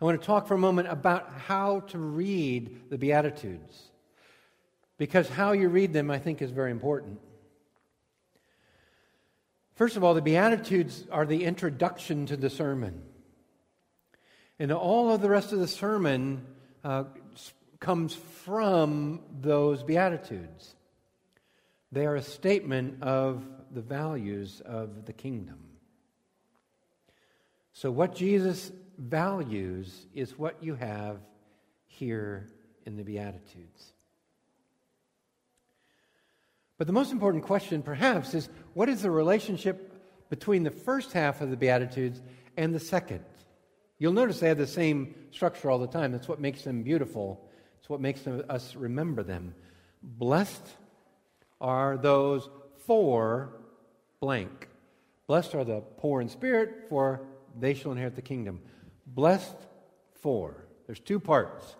I 0.01 0.05
want 0.05 0.19
to 0.19 0.27
talk 0.27 0.47
for 0.47 0.55
a 0.55 0.57
moment 0.57 0.89
about 0.89 1.31
how 1.45 1.81
to 1.91 1.97
read 1.97 2.89
the 2.89 2.97
Beatitudes. 2.97 3.89
Because 4.97 5.29
how 5.29 5.53
you 5.53 5.69
read 5.69 5.93
them, 5.93 6.11
I 6.11 6.19
think, 6.19 6.41
is 6.41 6.51
very 6.51 6.71
important. 6.71 7.19
First 9.75 9.95
of 9.95 10.03
all, 10.03 10.13
the 10.13 10.21
Beatitudes 10.21 11.05
are 11.11 11.25
the 11.25 11.45
introduction 11.45 12.25
to 12.27 12.37
the 12.37 12.49
sermon. 12.49 13.01
And 14.59 14.71
all 14.71 15.11
of 15.11 15.21
the 15.21 15.29
rest 15.29 15.51
of 15.51 15.59
the 15.59 15.67
sermon 15.67 16.45
uh, 16.83 17.05
comes 17.79 18.13
from 18.13 19.21
those 19.41 19.83
Beatitudes. 19.83 20.75
They 21.93 22.07
are 22.07 22.15
a 22.15 22.23
statement 22.23 23.03
of 23.03 23.45
the 23.69 23.81
values 23.81 24.63
of 24.65 25.05
the 25.05 25.13
kingdom. 25.13 25.59
So, 27.71 27.91
what 27.91 28.15
Jesus 28.15 28.71
values 28.97 30.07
is 30.15 30.37
what 30.37 30.63
you 30.63 30.73
have 30.73 31.19
here 31.85 32.49
in 32.87 32.97
the 32.97 33.03
Beatitudes. 33.03 33.93
But 36.79 36.87
the 36.87 36.93
most 36.93 37.11
important 37.11 37.43
question, 37.43 37.83
perhaps, 37.83 38.33
is 38.33 38.49
what 38.73 38.89
is 38.89 39.03
the 39.03 39.11
relationship 39.11 39.93
between 40.31 40.63
the 40.63 40.71
first 40.71 41.13
half 41.13 41.41
of 41.41 41.51
the 41.51 41.57
Beatitudes 41.57 42.23
and 42.57 42.73
the 42.73 42.79
second? 42.79 43.23
You'll 43.99 44.13
notice 44.13 44.39
they 44.39 44.47
have 44.47 44.57
the 44.57 44.65
same 44.65 45.13
structure 45.29 45.69
all 45.69 45.77
the 45.77 45.85
time. 45.85 46.11
That's 46.11 46.27
what 46.27 46.41
makes 46.41 46.63
them 46.63 46.81
beautiful, 46.81 47.47
it's 47.79 47.87
what 47.87 48.01
makes 48.01 48.21
them, 48.23 48.43
us 48.49 48.75
remember 48.75 49.21
them. 49.21 49.53
Blessed 50.01 50.67
are 51.63 51.97
those 51.97 52.47
for 52.85 53.55
blank. 54.19 54.67
Blessed 55.25 55.55
are 55.55 55.63
the 55.63 55.81
poor 55.97 56.21
in 56.21 56.29
spirit, 56.29 56.85
for 56.89 57.21
they 57.59 57.73
shall 57.73 57.93
inherit 57.93 58.15
the 58.15 58.21
kingdom. 58.21 58.61
Blessed 59.07 59.55
for. 60.21 60.67
There's 60.85 60.99
two 60.99 61.19
parts. 61.19 61.75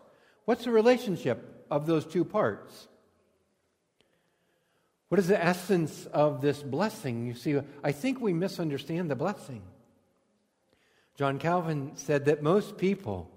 What's 0.46 0.64
the 0.64 0.72
relationship 0.72 1.54
of 1.74 1.88
those 1.88 2.06
two 2.06 2.24
parts. 2.24 2.88
What 5.10 5.18
is 5.18 5.28
the 5.28 5.44
essence 5.44 6.06
of 6.14 6.40
this 6.40 6.62
blessing? 6.62 7.26
You 7.26 7.34
see, 7.34 7.60
I 7.84 7.92
think 7.92 8.22
we 8.22 8.32
misunderstand 8.32 9.10
the 9.10 9.16
blessing. 9.16 9.64
John 11.16 11.40
Calvin 11.40 11.94
said 11.96 12.26
that 12.26 12.44
most 12.44 12.78
people 12.78 13.32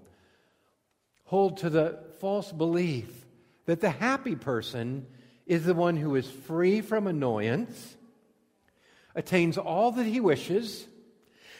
hold 1.25 1.57
to 1.57 1.71
the 1.71 1.97
false 2.19 2.51
belief 2.51 3.09
that 3.65 3.81
the 3.81 3.89
happy 3.89 4.35
person 4.35 5.07
is 5.47 5.63
the 5.65 5.73
one 5.73 5.97
who 5.97 6.15
is 6.15 6.29
free 6.29 6.81
from 6.81 7.07
annoyance, 7.07 7.95
attains 9.15 9.57
all 9.57 9.91
that 9.93 10.05
he 10.05 10.19
wishes, 10.19 10.85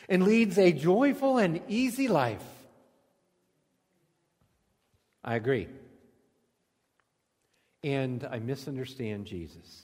and 0.10 0.24
leads 0.24 0.58
a 0.58 0.72
joyful 0.72 1.38
and 1.38 1.62
easy 1.68 2.08
life. 2.08 2.44
I 5.24 5.36
agree. 5.36 5.68
And 7.84 8.28
I 8.30 8.40
misunderstand 8.40 9.26
Jesus. 9.26 9.84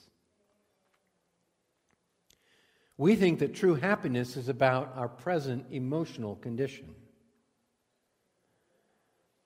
We 2.98 3.15
think 3.15 3.39
that 3.39 3.55
true 3.55 3.75
happiness 3.75 4.38
is 4.38 4.50
about 4.50 4.93
our 4.95 5.10
present 5.10 5.65
emotional 5.72 6.36
condition. 6.36 6.93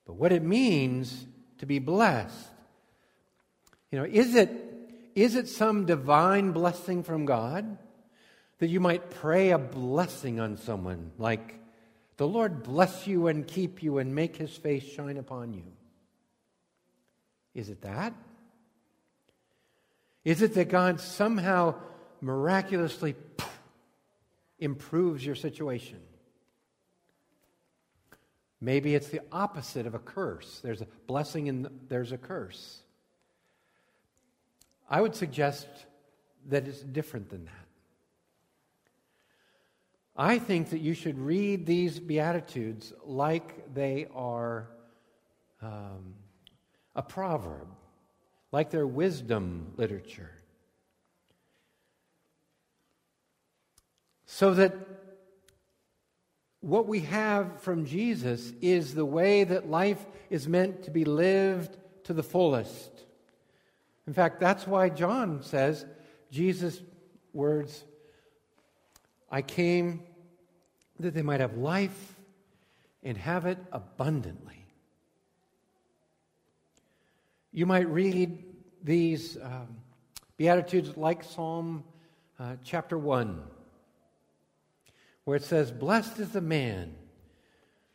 But 0.06 0.14
what 0.14 0.32
it 0.32 0.44
means 0.44 1.26
to 1.60 1.66
be 1.66 1.80
blessed, 1.80 2.50
you 3.92 4.00
know, 4.00 4.06
is 4.06 4.36
it, 4.36 4.50
is 5.16 5.36
it 5.36 5.48
some 5.48 5.86
divine 5.86 6.52
blessing 6.52 7.04
from 7.04 7.26
God? 7.26 7.78
That 8.60 8.68
you 8.68 8.80
might 8.80 9.12
pray 9.12 9.52
a 9.52 9.58
blessing 9.58 10.40
on 10.40 10.58
someone, 10.58 11.12
like, 11.18 11.60
the 12.18 12.28
Lord 12.28 12.64
bless 12.64 13.06
you 13.06 13.28
and 13.28 13.46
keep 13.48 13.84
you 13.84 14.00
and 14.00 14.16
make 14.16 14.36
his 14.36 14.56
face 14.56 14.84
shine 14.84 15.18
upon 15.18 15.54
you. 15.54 15.64
Is 17.54 17.70
it 17.70 17.82
that? 17.82 18.14
Is 20.26 20.42
it 20.42 20.56
that 20.56 20.70
God 20.70 21.00
somehow 21.00 21.76
miraculously 22.20 23.16
improves 24.60 25.24
your 25.24 25.36
situation? 25.36 26.00
Maybe 28.60 28.96
it's 28.96 29.10
the 29.10 29.22
opposite 29.32 29.86
of 29.86 29.94
a 29.94 30.00
curse. 30.00 30.60
There's 30.64 30.82
a 30.82 30.88
blessing 31.06 31.48
and 31.48 31.70
there's 31.88 32.12
a 32.12 32.18
curse. 32.18 32.82
I 34.90 35.02
would 35.02 35.16
suggest 35.16 35.68
that 36.48 36.68
it's 36.68 36.82
different 36.82 37.30
than 37.30 37.46
that. 37.46 37.54
I 40.16 40.40
think 40.40 40.72
that 40.72 40.80
you 40.80 40.94
should 40.94 41.20
read 41.20 41.66
these 41.66 42.00
Beatitudes 42.00 42.92
like 43.06 43.74
they 43.74 44.08
are 44.16 44.68
um, 45.62 46.16
a 46.96 47.04
proverb, 47.04 47.68
like 48.52 48.72
they're 48.72 48.88
wisdom 48.88 49.74
literature. 49.78 50.32
So 54.26 54.56
that 54.56 54.74
what 56.62 56.88
we 56.88 57.02
have 57.02 57.62
from 57.62 57.86
Jesus 57.86 58.52
is 58.62 58.94
the 58.94 59.06
way 59.06 59.44
that 59.44 59.70
life 59.70 60.04
is 60.30 60.48
meant 60.48 60.84
to 60.84 60.92
be 60.92 61.06
lived 61.06 61.78
to 62.06 62.14
the 62.14 62.24
fullest. 62.24 63.07
In 64.08 64.14
fact, 64.14 64.40
that's 64.40 64.66
why 64.66 64.90
John 64.90 65.44
says 65.44 65.86
Jesus' 66.32 66.82
words 67.34 67.84
I 69.30 69.42
came 69.42 70.04
that 71.00 71.14
they 71.14 71.22
might 71.22 71.42
have 71.42 71.58
life 71.58 72.16
and 73.04 73.18
have 73.18 73.46
it 73.46 73.60
abundantly. 73.72 74.66
You 77.52 77.66
might 77.66 77.90
read 77.90 78.44
these 78.84 79.38
um, 79.38 79.68
Beatitudes 80.38 80.96
like 80.96 81.24
Psalm 81.24 81.84
uh, 82.40 82.56
chapter 82.64 82.98
1 82.98 83.44
where 85.28 85.36
it 85.36 85.44
says, 85.44 85.72
Blessed 85.74 86.20
is 86.20 86.30
the 86.30 86.40
man 86.40 86.96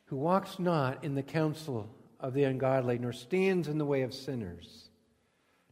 who 0.04 0.16
walks 0.16 0.58
not 0.58 1.02
in 1.02 1.14
the 1.14 1.22
counsel 1.22 1.88
of 2.20 2.34
the 2.34 2.44
ungodly, 2.44 2.98
nor 2.98 3.12
stands 3.12 3.68
in 3.68 3.78
the 3.78 3.86
way 3.86 4.02
of 4.02 4.12
sinners, 4.12 4.90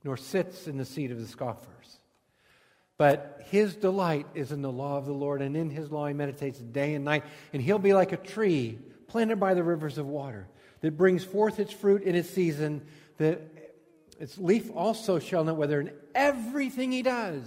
nor 0.04 0.16
sits 0.16 0.66
in 0.66 0.78
the 0.78 0.84
seat 0.84 1.10
of 1.10 1.20
the 1.20 1.26
scoffers. 1.26 1.98
But 2.96 3.42
his 3.46 3.76
delight 3.76 4.26
is 4.34 4.52
in 4.52 4.62
the 4.62 4.70
law 4.70 4.98
of 4.98 5.06
the 5.06 5.12
Lord, 5.12 5.40
and 5.40 5.56
in 5.56 5.70
his 5.70 5.90
law 5.90 6.06
he 6.06 6.14
meditates 6.14 6.58
day 6.58 6.94
and 6.94 7.04
night. 7.04 7.24
And 7.52 7.62
he'll 7.62 7.78
be 7.78 7.94
like 7.94 8.12
a 8.12 8.18
tree 8.18 8.78
planted 9.06 9.40
by 9.40 9.54
the 9.54 9.62
rivers 9.62 9.96
of 9.96 10.06
water 10.06 10.48
that 10.82 10.96
brings 10.96 11.24
forth 11.24 11.58
its 11.58 11.72
fruit 11.72 12.02
in 12.02 12.14
its 12.14 12.28
season, 12.28 12.82
that 13.16 13.40
its 14.18 14.36
leaf 14.36 14.70
also 14.74 15.18
shall 15.18 15.44
not 15.44 15.56
wither, 15.56 15.80
and 15.80 15.92
everything 16.14 16.92
he 16.92 17.02
does 17.02 17.42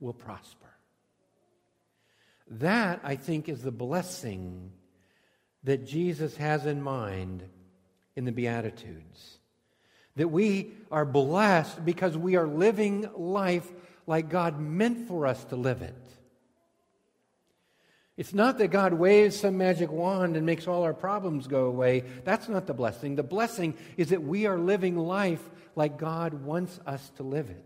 will 0.00 0.12
prosper. 0.12 0.58
That, 2.50 3.00
I 3.04 3.16
think, 3.16 3.48
is 3.48 3.62
the 3.62 3.70
blessing 3.70 4.72
that 5.64 5.86
Jesus 5.86 6.36
has 6.36 6.66
in 6.66 6.82
mind 6.82 7.44
in 8.16 8.24
the 8.24 8.32
Beatitudes. 8.32 9.38
That 10.16 10.28
we 10.28 10.72
are 10.90 11.04
blessed 11.04 11.84
because 11.84 12.16
we 12.16 12.36
are 12.36 12.46
living 12.46 13.08
life 13.16 13.66
like 14.06 14.28
God 14.28 14.60
meant 14.60 15.08
for 15.08 15.26
us 15.26 15.42
to 15.46 15.56
live 15.56 15.82
it. 15.82 15.94
It's 18.16 18.34
not 18.34 18.58
that 18.58 18.68
God 18.68 18.92
waves 18.92 19.40
some 19.40 19.56
magic 19.56 19.90
wand 19.90 20.36
and 20.36 20.44
makes 20.44 20.68
all 20.68 20.82
our 20.82 20.92
problems 20.92 21.46
go 21.46 21.64
away. 21.64 22.04
That's 22.24 22.48
not 22.48 22.66
the 22.66 22.74
blessing. 22.74 23.16
The 23.16 23.22
blessing 23.22 23.74
is 23.96 24.10
that 24.10 24.22
we 24.22 24.46
are 24.46 24.58
living 24.58 24.98
life 24.98 25.42
like 25.74 25.96
God 25.96 26.34
wants 26.34 26.78
us 26.86 27.10
to 27.16 27.22
live 27.22 27.48
it. 27.48 27.64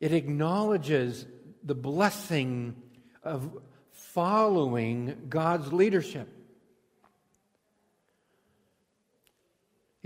It 0.00 0.12
acknowledges 0.12 1.26
the 1.62 1.74
blessing 1.74 2.76
of 3.22 3.50
following 3.92 5.26
God's 5.28 5.72
leadership. 5.72 6.28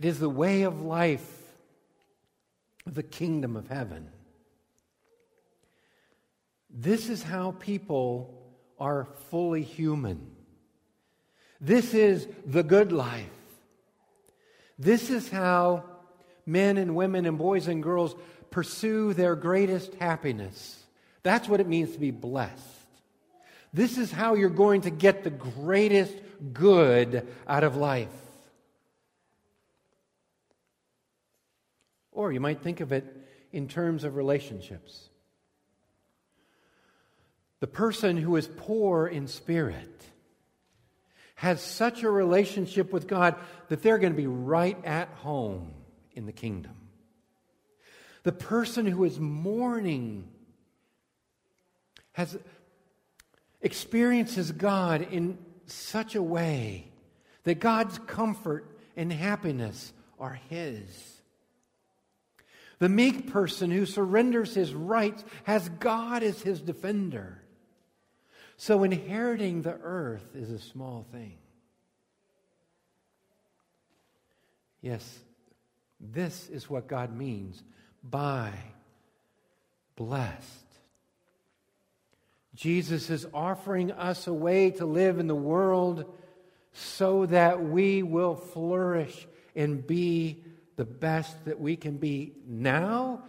It 0.03 0.09
is 0.09 0.19
the 0.19 0.29
way 0.29 0.63
of 0.63 0.83
life 0.83 1.25
of 2.87 2.97
the 2.97 3.05
kingdom 3.05 3.55
of 3.55 3.69
heaven. 3.69 4.09
This 6.69 7.09
is 7.09 7.23
how 7.23 7.53
people 7.61 8.35
are 8.81 9.07
fully 9.31 9.63
human. 9.63 10.29
This 11.61 11.95
is 11.95 12.27
the 12.45 12.65
good 12.65 12.91
life. 12.91 13.31
This 14.77 15.09
is 15.09 15.29
how 15.29 15.85
men 16.47 16.79
and 16.79 16.97
women 16.97 17.25
and 17.25 17.39
boys 17.39 17.69
and 17.69 17.81
girls 17.81 18.17
pursue 18.51 19.13
their 19.13 19.37
greatest 19.37 19.95
happiness. 19.95 20.83
That's 21.23 21.49
what 21.49 21.61
it 21.61 21.69
means 21.69 21.93
to 21.93 22.01
be 22.01 22.11
blessed. 22.11 22.59
This 23.73 23.99
is 23.99 24.11
how 24.11 24.35
you're 24.35 24.51
going 24.51 24.81
to 24.81 24.91
get 24.91 25.23
the 25.23 25.31
greatest 25.31 26.17
good 26.53 27.29
out 27.47 27.63
of 27.63 27.77
life. 27.77 28.09
Or 32.23 32.31
you 32.31 32.39
might 32.39 32.63
think 32.63 32.81
of 32.81 32.93
it 32.93 33.05
in 33.51 33.67
terms 33.67 34.05
of 34.05 34.15
relationships. 34.15 35.09
The 37.59 37.67
person 37.67 38.17
who 38.17 38.37
is 38.37 38.49
poor 38.57 39.09
in 39.09 39.27
spirit 39.27 40.05
has 41.35 41.61
such 41.61 42.05
a 42.05 42.11
relationship 42.11 42.93
with 42.93 43.09
God 43.09 43.35
that 43.71 43.83
they're 43.83 43.99
going 43.99 44.13
to 44.13 44.17
be 44.17 44.29
right 44.29 44.79
at 44.85 45.09
home 45.09 45.73
in 46.13 46.27
the 46.27 46.33
kingdom. 46.33 46.77
The 48.23 48.31
person 48.31 48.87
who 48.87 49.03
is 49.03 49.19
mourning 49.19 50.29
has 52.13 52.39
experiences 53.61 54.53
God 54.53 55.09
in 55.11 55.39
such 55.67 56.15
a 56.15 56.23
way 56.23 56.87
that 57.43 57.59
God's 57.59 57.99
comfort 58.07 58.79
and 58.97 59.13
happiness 59.13 59.93
are 60.21 60.39
his. 60.49 61.12
The 62.83 62.89
meek 62.89 63.31
person 63.31 63.71
who 63.71 63.87
surrenders 63.87 64.57
his 64.57 64.75
rights 64.75 65.23
has 65.45 65.69
God 65.69 66.25
as 66.25 66.43
his 66.43 66.61
defender. 66.61 67.41
So 68.57 68.83
inheriting 68.83 69.63
the 69.63 69.79
earth 69.81 70.35
is 70.35 70.51
a 70.51 70.59
small 70.59 71.07
thing. 71.13 71.39
Yes, 74.81 75.17
this 76.01 76.49
is 76.49 76.69
what 76.69 76.89
God 76.89 77.17
means 77.17 77.63
by 78.03 78.51
blessed. 79.95 80.67
Jesus 82.57 83.11
is 83.11 83.29
offering 83.33 83.93
us 83.93 84.27
a 84.27 84.35
way 84.35 84.73
to 84.73 84.87
live 84.87 85.21
in 85.21 85.29
the 85.29 85.37
world 85.37 86.13
so 86.73 87.27
that 87.27 87.63
we 87.63 88.03
will 88.03 88.35
flourish 88.35 89.29
and 89.55 89.87
be 89.87 90.43
the 90.77 90.85
best 90.85 91.45
that 91.45 91.61
we 91.61 91.77
can 91.77 91.97
be 91.97 92.33
now 92.47 93.23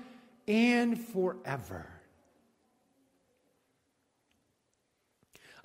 and 0.48 1.00
forever. 1.00 1.88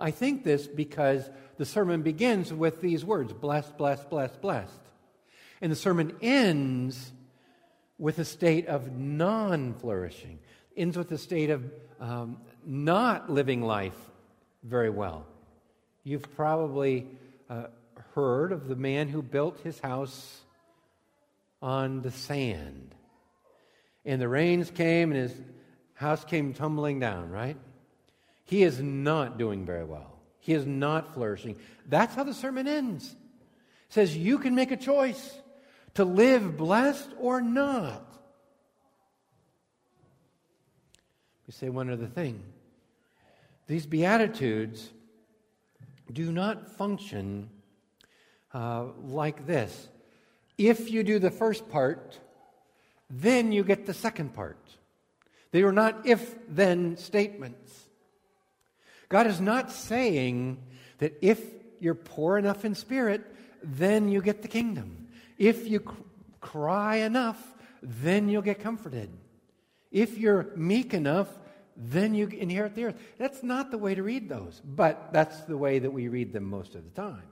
I 0.01 0.11
think 0.11 0.45
this 0.45 0.67
because 0.67 1.29
the 1.57 1.65
sermon 1.65 2.03
begins 2.03 2.53
with 2.53 2.81
these 2.81 3.05
words 3.05 3.33
blessed, 3.33 3.77
blessed, 3.77 4.09
blessed, 4.09 4.41
blessed. 4.41 4.81
And 5.61 5.73
the 5.73 5.77
sermon 5.77 6.15
ends 6.23 7.13
with 7.99 8.21
a 8.21 8.25
state 8.25 8.67
of 8.69 8.93
non 8.93 9.75
flourishing, 9.75 10.39
ends 10.77 10.97
with 10.97 11.11
a 11.11 11.19
state 11.19 11.51
of 11.51 11.65
um, 11.99 12.39
not 12.65 13.29
living 13.29 13.63
life 13.63 13.99
very 14.63 14.91
well. 14.91 15.27
You've 16.05 16.35
probably 16.37 17.09
uh, 17.51 17.65
heard 18.15 18.53
of 18.53 18.69
the 18.69 18.77
man 18.77 19.09
who 19.09 19.21
built 19.21 19.59
his 19.61 19.81
house 19.81 20.43
on 21.61 22.03
the 22.03 22.11
sand. 22.11 22.95
And 24.05 24.21
the 24.21 24.29
rains 24.29 24.71
came 24.71 25.13
and 25.13 25.21
his 25.21 25.35
house 25.95 26.25
came 26.25 26.55
tumbling 26.55 27.01
down, 27.01 27.31
right? 27.31 27.57
He 28.45 28.63
is 28.63 28.81
not 28.81 29.39
doing 29.39 29.67
very 29.67 29.85
well. 29.85 30.19
He 30.39 30.55
is 30.55 30.67
not 30.67 31.13
flourishing. 31.15 31.57
That's 31.87 32.15
how 32.15 32.25
the 32.25 32.33
sermon 32.33 32.67
ends. 32.67 33.05
It 33.07 33.93
says 33.93 34.17
you 34.17 34.39
can 34.39 34.55
make 34.55 34.71
a 34.71 34.77
choice 34.77 35.39
to 35.95 36.05
live 36.05 36.57
blessed 36.57 37.11
or 37.19 37.41
not. 37.41 38.05
We 41.47 41.53
say 41.53 41.69
one 41.69 41.91
other 41.91 42.07
thing. 42.07 42.43
These 43.67 43.87
Beatitudes 43.87 44.89
do 46.13 46.33
not 46.33 46.77
function 46.77 47.51
uh, 48.55 48.87
like 49.03 49.47
this. 49.47 49.89
If 50.59 50.91
you 50.91 51.05
do 51.05 51.21
the 51.21 51.31
first 51.31 51.71
part, 51.71 52.19
then 53.09 53.53
you 53.53 53.65
get 53.65 53.87
the 53.87 53.95
second 53.95 54.35
part. 54.35 54.59
They 55.53 55.63
are 55.63 55.73
not 55.73 56.05
if 56.07 56.35
then 56.49 56.97
statements. 56.97 57.87
God 59.09 59.27
is 59.27 59.41
not 59.41 59.71
saying 59.73 60.59
that 60.99 61.17
if 61.23 61.41
you're 61.81 61.95
poor 61.95 62.37
enough 62.37 62.65
in 62.65 62.75
spirit, 62.75 63.25
then 63.63 64.09
you 64.09 64.21
get 64.21 64.43
the 64.43 64.49
kingdom. 64.49 65.09
If 65.39 65.69
you 65.69 65.81
cr- 65.81 65.95
cry 66.41 66.97
enough, 66.97 67.43
then 67.83 68.29
you'll 68.29 68.43
get 68.43 68.61
comforted. 68.61 69.11
If 69.91 70.19
you're 70.19 70.51
meek 70.57 70.93
enough, 70.93 71.29
then 71.77 72.15
you 72.15 72.27
inherit 72.27 72.75
the 72.75 72.87
earth. 72.87 73.01
That's 73.17 73.43
not 73.43 73.71
the 73.71 73.79
way 73.79 73.95
to 73.95 74.03
read 74.03 74.29
those, 74.29 74.61
but 74.65 75.13
that's 75.13 75.41
the 75.43 75.57
way 75.57 75.79
that 75.79 75.91
we 75.91 76.09
read 76.09 76.33
them 76.33 76.45
most 76.45 76.75
of 76.75 76.85
the 76.85 76.91
time. 76.91 77.23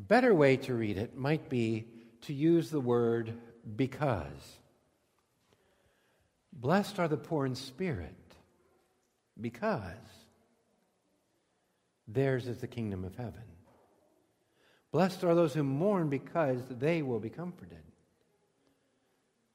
A 0.00 0.02
better 0.02 0.34
way 0.34 0.56
to 0.56 0.72
read 0.72 0.96
it 0.96 1.14
might 1.14 1.50
be 1.50 1.84
to 2.22 2.32
use 2.32 2.70
the 2.70 2.80
word 2.80 3.34
because. 3.76 4.58
Blessed 6.54 6.98
are 6.98 7.06
the 7.06 7.18
poor 7.18 7.44
in 7.44 7.54
spirit 7.54 8.14
because 9.38 9.84
theirs 12.08 12.46
is 12.46 12.62
the 12.62 12.66
kingdom 12.66 13.04
of 13.04 13.14
heaven. 13.14 13.42
Blessed 14.90 15.22
are 15.22 15.34
those 15.34 15.52
who 15.52 15.62
mourn 15.62 16.08
because 16.08 16.62
they 16.70 17.02
will 17.02 17.20
be 17.20 17.28
comforted. 17.28 17.84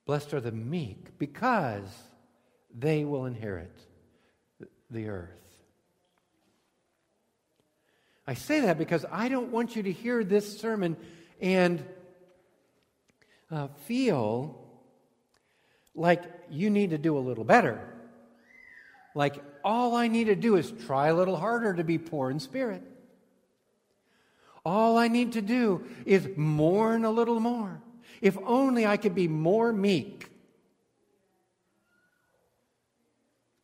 Blessed 0.05 0.31
are 0.35 0.41
the 0.41 0.51
meek 0.51 1.17
because 1.17 1.89
they 2.71 3.03
will 3.03 3.25
inherit 3.25 3.75
the 4.91 5.07
earth. 5.07 5.44
I 8.27 8.33
say 8.33 8.61
that 8.61 8.77
because 8.77 9.05
I 9.11 9.29
don't 9.29 9.51
want 9.51 9.75
you 9.75 9.83
to 9.83 9.91
hear 9.91 10.23
this 10.23 10.59
sermon 10.59 10.97
and 11.39 11.85
uh, 13.51 13.67
feel 13.85 14.59
like 15.93 16.23
you 16.49 16.69
need 16.69 16.89
to 16.89 16.97
do 16.97 17.17
a 17.17 17.19
little 17.19 17.43
better. 17.43 17.87
Like 19.13 19.41
all 19.63 19.95
I 19.95 20.07
need 20.07 20.25
to 20.25 20.35
do 20.35 20.55
is 20.55 20.71
try 20.85 21.07
a 21.07 21.15
little 21.15 21.37
harder 21.37 21.73
to 21.73 21.83
be 21.83 21.97
poor 21.97 22.31
in 22.31 22.39
spirit. 22.39 22.83
All 24.65 24.97
I 24.97 25.07
need 25.07 25.33
to 25.33 25.41
do 25.41 25.85
is 26.05 26.27
mourn 26.35 27.05
a 27.05 27.11
little 27.11 27.39
more. 27.39 27.81
If 28.21 28.37
only 28.43 28.85
I 28.85 28.97
could 28.97 29.13
be 29.13 29.27
more 29.27 29.71
meek. 29.71 30.31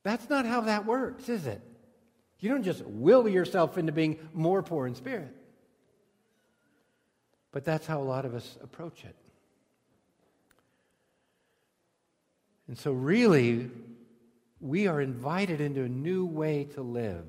That's 0.04 0.30
not 0.30 0.46
how 0.46 0.62
that 0.62 0.86
works, 0.86 1.30
is 1.30 1.48
it? 1.48 1.62
You 2.42 2.50
don't 2.50 2.64
just 2.64 2.84
will 2.86 3.30
yourself 3.30 3.78
into 3.78 3.92
being 3.92 4.18
more 4.34 4.62
poor 4.62 4.88
in 4.88 4.96
spirit. 4.96 5.34
But 7.52 7.64
that's 7.64 7.86
how 7.86 8.02
a 8.02 8.04
lot 8.04 8.26
of 8.26 8.34
us 8.34 8.58
approach 8.64 9.04
it. 9.06 9.16
And 12.68 12.78
so, 12.78 12.94
really, 12.94 13.70
we 14.60 14.88
are 14.88 15.02
invited 15.02 15.62
into 15.62 15.84
a 15.84 15.90
new 15.90 16.26
way 16.26 16.64
to 16.74 16.82
live. 16.82 17.26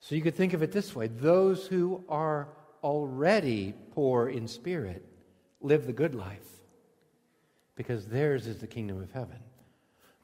So, 0.00 0.14
you 0.14 0.22
could 0.22 0.34
think 0.34 0.52
of 0.52 0.62
it 0.62 0.72
this 0.72 0.96
way 0.96 1.06
those 1.06 1.66
who 1.66 2.02
are 2.08 2.48
already 2.82 3.74
poor 3.92 4.28
in 4.28 4.48
spirit 4.48 5.04
live 5.60 5.86
the 5.86 5.92
good 5.92 6.14
life 6.14 6.48
because 7.76 8.06
theirs 8.06 8.46
is 8.46 8.58
the 8.58 8.66
kingdom 8.66 9.00
of 9.02 9.12
heaven. 9.12 9.38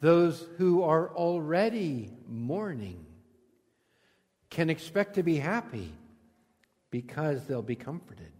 Those 0.00 0.46
who 0.56 0.82
are 0.82 1.10
already 1.10 2.10
mourning 2.26 3.04
can 4.48 4.70
expect 4.70 5.14
to 5.14 5.22
be 5.22 5.36
happy 5.36 5.92
because 6.90 7.44
they'll 7.44 7.62
be 7.62 7.76
comforted. 7.76 8.32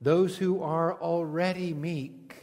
Those 0.00 0.36
who 0.36 0.62
are 0.62 1.00
already 1.00 1.72
meek 1.72 2.34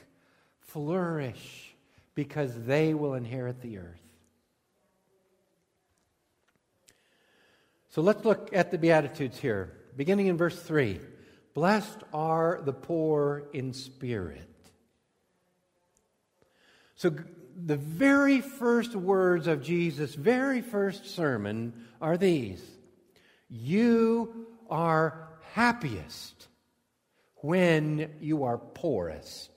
flourish 0.62 1.76
because 2.16 2.66
they 2.66 2.94
will 2.94 3.14
inherit 3.14 3.62
the 3.62 3.78
earth. 3.78 4.02
So 7.90 8.02
let's 8.02 8.24
look 8.24 8.50
at 8.54 8.72
the 8.72 8.78
Beatitudes 8.78 9.38
here, 9.38 9.74
beginning 9.98 10.28
in 10.28 10.38
verse 10.38 10.62
3. 10.62 11.00
Blessed 11.54 12.04
are 12.14 12.62
the 12.64 12.72
poor 12.72 13.44
in 13.52 13.74
spirit. 13.74 14.48
So 16.96 17.14
the 17.66 17.78
very 17.78 18.42
first 18.42 18.96
words 18.96 19.48
of 19.48 19.62
Jesus' 19.62 20.16
very 20.16 20.62
first 20.62 21.06
sermon 21.16 21.74
are 22.02 22.18
these 22.18 22.64
You 23.50 24.48
are 24.70 25.30
happiest 25.54 26.48
when 27.38 28.10
you 28.20 28.44
are 28.44 28.58
poorest. 28.58 29.50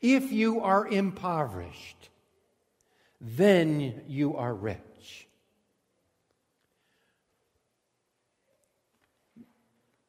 If 0.00 0.32
you 0.32 0.60
are 0.60 0.86
impoverished, 0.86 2.10
then 3.20 4.02
you 4.08 4.36
are 4.36 4.52
rich. 4.52 5.28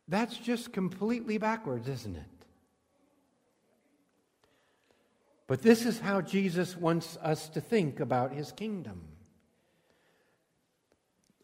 That's 0.07 0.37
just 0.37 0.73
completely 0.73 1.37
backwards, 1.37 1.87
isn't 1.87 2.15
it? 2.15 2.32
But 5.47 5.61
this 5.61 5.85
is 5.85 5.99
how 5.99 6.21
Jesus 6.21 6.77
wants 6.77 7.17
us 7.21 7.49
to 7.49 7.61
think 7.61 7.99
about 7.99 8.33
his 8.33 8.51
kingdom. 8.51 9.01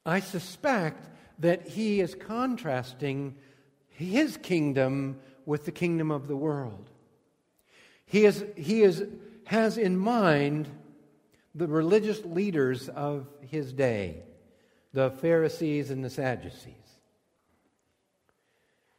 I 0.05 0.21
suspect 0.21 1.05
that 1.39 1.67
he 1.67 1.99
is 1.99 2.15
contrasting 2.15 3.35
his 3.89 4.37
kingdom 4.37 5.19
with 5.45 5.65
the 5.65 5.71
kingdom 5.71 6.11
of 6.11 6.27
the 6.27 6.35
world. 6.35 6.89
He, 8.05 8.25
is, 8.25 8.43
he 8.55 8.81
is, 8.81 9.03
has 9.45 9.77
in 9.77 9.97
mind 9.97 10.69
the 11.53 11.67
religious 11.67 12.23
leaders 12.23 12.89
of 12.89 13.27
his 13.41 13.73
day, 13.73 14.23
the 14.93 15.11
Pharisees 15.11 15.91
and 15.91 16.03
the 16.03 16.09
Sadducees. 16.09 16.73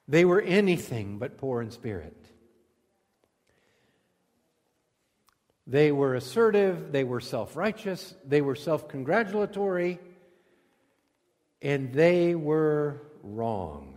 They 0.07 0.25
were 0.25 0.41
anything 0.41 1.19
but 1.19 1.39
poor 1.39 1.63
in 1.63 1.71
spirit. 1.71 2.19
They 5.70 5.90
were 5.92 6.16
assertive, 6.16 6.92
they 6.92 7.04
were 7.04 7.20
self 7.20 7.56
righteous, 7.56 8.14
they 8.26 8.42
were 8.42 8.56
self 8.56 8.88
congratulatory, 8.88 9.98
and 11.62 11.92
they 11.94 12.35
were 12.35 13.00
wrong. 13.22 13.90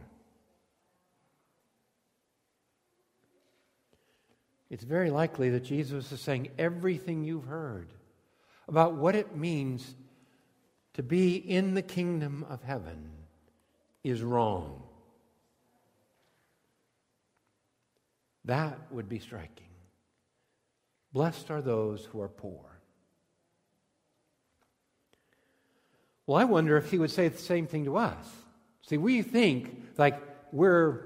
it's 4.73 4.83
very 4.83 5.11
likely 5.11 5.51
that 5.51 5.63
Jesus 5.63 6.11
is 6.11 6.19
saying 6.19 6.49
everything 6.57 7.23
you've 7.23 7.45
heard 7.45 7.93
about 8.67 8.95
what 8.95 9.15
it 9.15 9.35
means 9.35 9.93
to 10.95 11.03
be 11.03 11.35
in 11.35 11.75
the 11.75 11.83
kingdom 11.83 12.43
of 12.49 12.63
heaven 12.63 13.11
is 14.03 14.23
wrong. 14.23 14.81
That 18.45 18.91
would 18.91 19.07
be 19.07 19.19
striking. 19.19 19.72
Blessed 21.13 21.51
are 21.51 21.61
those 21.61 22.05
who 22.05 22.21
are 22.21 22.27
poor. 22.27 22.59
Well, 26.25 26.37
I 26.37 26.45
wonder 26.45 26.77
if 26.77 26.89
he 26.89 26.97
would 26.97 27.11
say 27.11 27.27
the 27.27 27.37
same 27.37 27.67
thing 27.67 27.85
to 27.85 27.97
us. 27.97 28.25
See, 28.81 28.97
we 28.97 29.21
think 29.21 29.83
like 29.97 30.19
we're 30.51 31.05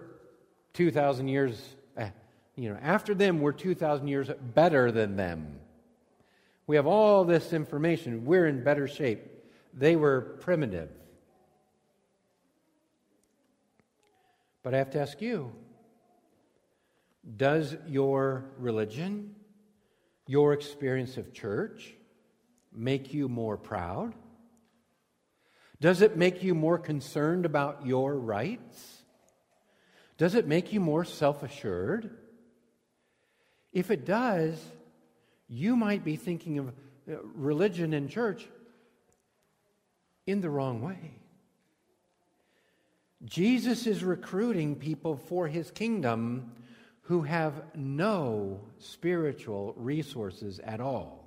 2,000 0.73 1.27
years 1.27 1.75
eh, 1.97 2.09
you 2.55 2.69
know, 2.69 2.79
after 2.81 3.13
them, 3.13 3.39
we're 3.39 3.51
2,000 3.51 4.07
years 4.07 4.29
better 4.53 4.91
than 4.91 5.15
them. 5.15 5.59
We 6.65 6.75
have 6.75 6.87
all 6.87 7.23
this 7.23 7.53
information. 7.53 8.25
We're 8.25 8.47
in 8.47 8.63
better 8.63 8.87
shape 8.87 9.21
they 9.77 9.95
were 9.95 10.21
primitive. 10.41 10.89
But 14.63 14.73
I 14.73 14.77
have 14.79 14.89
to 14.91 14.99
ask 14.99 15.21
you 15.21 15.53
does 17.35 17.75
your 17.87 18.45
religion, 18.57 19.35
your 20.27 20.53
experience 20.53 21.17
of 21.17 21.33
church, 21.33 21.93
make 22.71 23.13
you 23.13 23.27
more 23.27 23.57
proud? 23.57 24.13
Does 25.79 26.01
it 26.01 26.17
make 26.17 26.43
you 26.43 26.55
more 26.55 26.77
concerned 26.77 27.45
about 27.45 27.85
your 27.85 28.15
rights? 28.15 29.03
Does 30.17 30.35
it 30.35 30.47
make 30.47 30.73
you 30.73 30.79
more 30.79 31.05
self 31.05 31.43
assured? 31.43 32.15
If 33.71 33.91
it 33.91 34.05
does, 34.05 34.59
you 35.47 35.75
might 35.75 36.03
be 36.03 36.15
thinking 36.15 36.57
of 36.57 36.67
uh, 36.69 37.21
religion 37.35 37.93
and 37.93 38.09
church 38.09 38.47
in 40.25 40.41
the 40.41 40.49
wrong 40.49 40.81
way. 40.81 41.13
Jesus 43.23 43.87
is 43.87 44.03
recruiting 44.03 44.75
people 44.75 45.15
for 45.15 45.47
his 45.47 45.71
kingdom 45.71 46.51
who 47.07 47.21
have 47.21 47.53
no 47.73 48.59
spiritual 48.79 49.73
resources 49.77 50.59
at 50.59 50.81
all. 50.81 51.25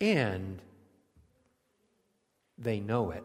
And 0.00 0.60
they 2.56 2.80
know 2.80 3.10
it. 3.10 3.24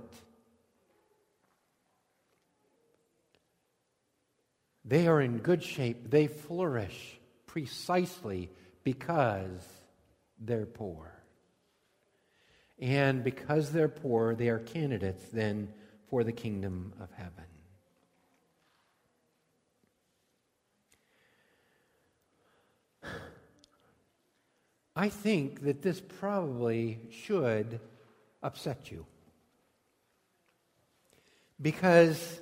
They 4.83 5.07
are 5.07 5.21
in 5.21 5.37
good 5.37 5.63
shape. 5.63 6.09
They 6.09 6.27
flourish 6.27 7.17
precisely 7.45 8.49
because 8.83 9.65
they're 10.41 10.65
poor. 10.65 11.13
And 12.79 13.23
because 13.23 13.71
they're 13.71 13.87
poor, 13.87 14.35
they 14.35 14.49
are 14.49 14.59
candidates 14.59 15.23
then 15.31 15.71
for 16.09 16.25
the 16.25 16.33
kingdom 16.33 16.91
of 16.99 17.09
heaven. 17.13 17.48
I 24.99 25.07
think 25.07 25.63
that 25.63 25.81
this 25.81 26.01
probably 26.01 26.99
should 27.09 27.79
upset 28.43 28.91
you. 28.91 29.05
Because 31.61 32.41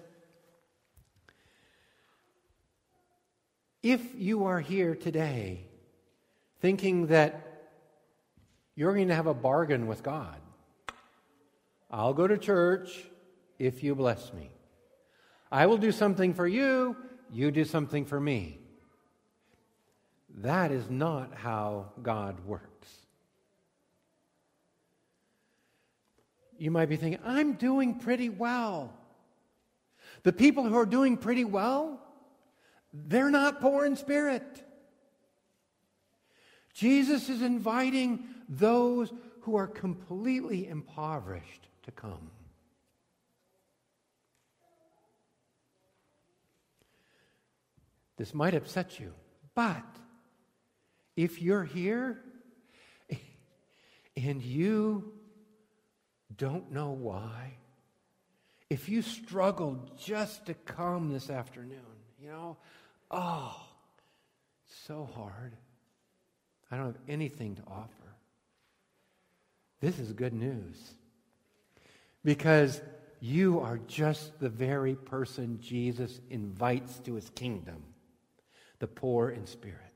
if 3.83 4.01
you 4.15 4.45
are 4.45 4.59
here 4.59 4.95
today 4.95 5.67
thinking 6.59 7.05
that 7.07 7.69
you're 8.73 8.95
going 8.95 9.09
to 9.09 9.15
have 9.15 9.27
a 9.27 9.35
bargain 9.35 9.85
with 9.85 10.01
God, 10.01 10.41
I'll 11.91 12.15
go 12.15 12.25
to 12.25 12.39
church 12.39 12.89
if 13.59 13.83
you 13.83 13.93
bless 13.93 14.33
me. 14.33 14.49
I 15.51 15.67
will 15.67 15.77
do 15.77 15.91
something 15.91 16.33
for 16.33 16.47
you, 16.47 16.95
you 17.31 17.51
do 17.51 17.65
something 17.65 18.03
for 18.03 18.19
me. 18.19 18.56
That 20.38 20.71
is 20.71 20.89
not 20.89 21.34
how 21.34 21.88
God 22.02 22.45
works. 22.45 22.89
You 26.60 26.71
might 26.71 26.89
be 26.89 26.95
thinking, 26.95 27.19
I'm 27.26 27.54
doing 27.54 27.95
pretty 27.95 28.30
well. 28.30 28.93
The 30.23 30.34
people 30.34 30.63
who 30.63 30.78
are 30.78 30.86
doing 30.86 31.17
pretty 31.17 31.43
well, 31.43 32.00
they're 32.93 33.32
not 33.32 33.62
poor 33.62 33.86
in 33.86 33.95
spirit. 33.95 34.63
Jesus 36.73 37.30
is 37.30 37.41
inviting 37.41 38.28
those 38.47 39.12
who 39.41 39.56
are 39.56 39.67
completely 39.67 40.67
impoverished 40.67 41.67
to 41.84 41.91
come. 41.91 42.30
This 48.17 48.34
might 48.34 48.56
upset 48.56 49.00
you, 49.00 49.13
but 49.56 49.86
if 51.17 51.41
you're 51.41 51.65
here 51.65 52.21
and 54.15 54.41
you 54.41 55.12
don't 56.38 56.71
know 56.71 56.91
why, 56.91 57.58
if 58.69 58.88
you 58.88 59.01
struggled 59.01 59.97
just 59.99 60.45
to 60.45 60.53
come 60.53 61.12
this 61.12 61.30
afternoon, 61.30 61.80
you 62.21 62.30
know, 62.30 62.58
oh, 63.12 63.56
so 64.86 65.10
hard. 65.15 65.56
I 66.69 66.77
don't 66.77 66.88
have 66.88 66.97
anything 67.08 67.56
to 67.56 67.62
offer. 67.67 67.91
This 69.80 69.99
is 69.99 70.12
good 70.13 70.34
news 70.34 70.75
because 72.23 72.82
you 73.19 73.60
are 73.60 73.80
just 73.88 74.39
the 74.39 74.49
very 74.49 74.95
person 74.95 75.60
Jesus 75.62 76.19
invites 76.30 76.99
to 76.99 77.15
his 77.15 77.30
kingdom 77.30 77.84
the 78.80 78.88
poor 78.88 79.30
in 79.30 79.45
spirit. 79.47 79.87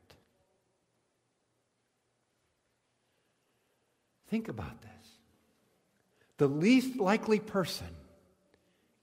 Think 4.32 4.48
about 4.48 4.82
this. 4.82 4.90
The 6.38 6.48
least 6.48 6.98
likely 6.98 7.42
person 7.42 7.90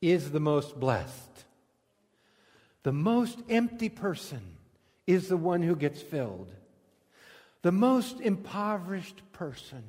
is 0.00 0.30
the 0.30 0.40
most 0.40 0.80
blessed. 0.80 1.44
The 2.82 2.92
most 2.92 3.38
empty 3.50 3.90
person 3.90 4.40
is 5.06 5.28
the 5.28 5.36
one 5.36 5.60
who 5.60 5.76
gets 5.76 6.00
filled. 6.00 6.50
The 7.60 7.72
most 7.72 8.22
impoverished 8.22 9.20
person 9.32 9.84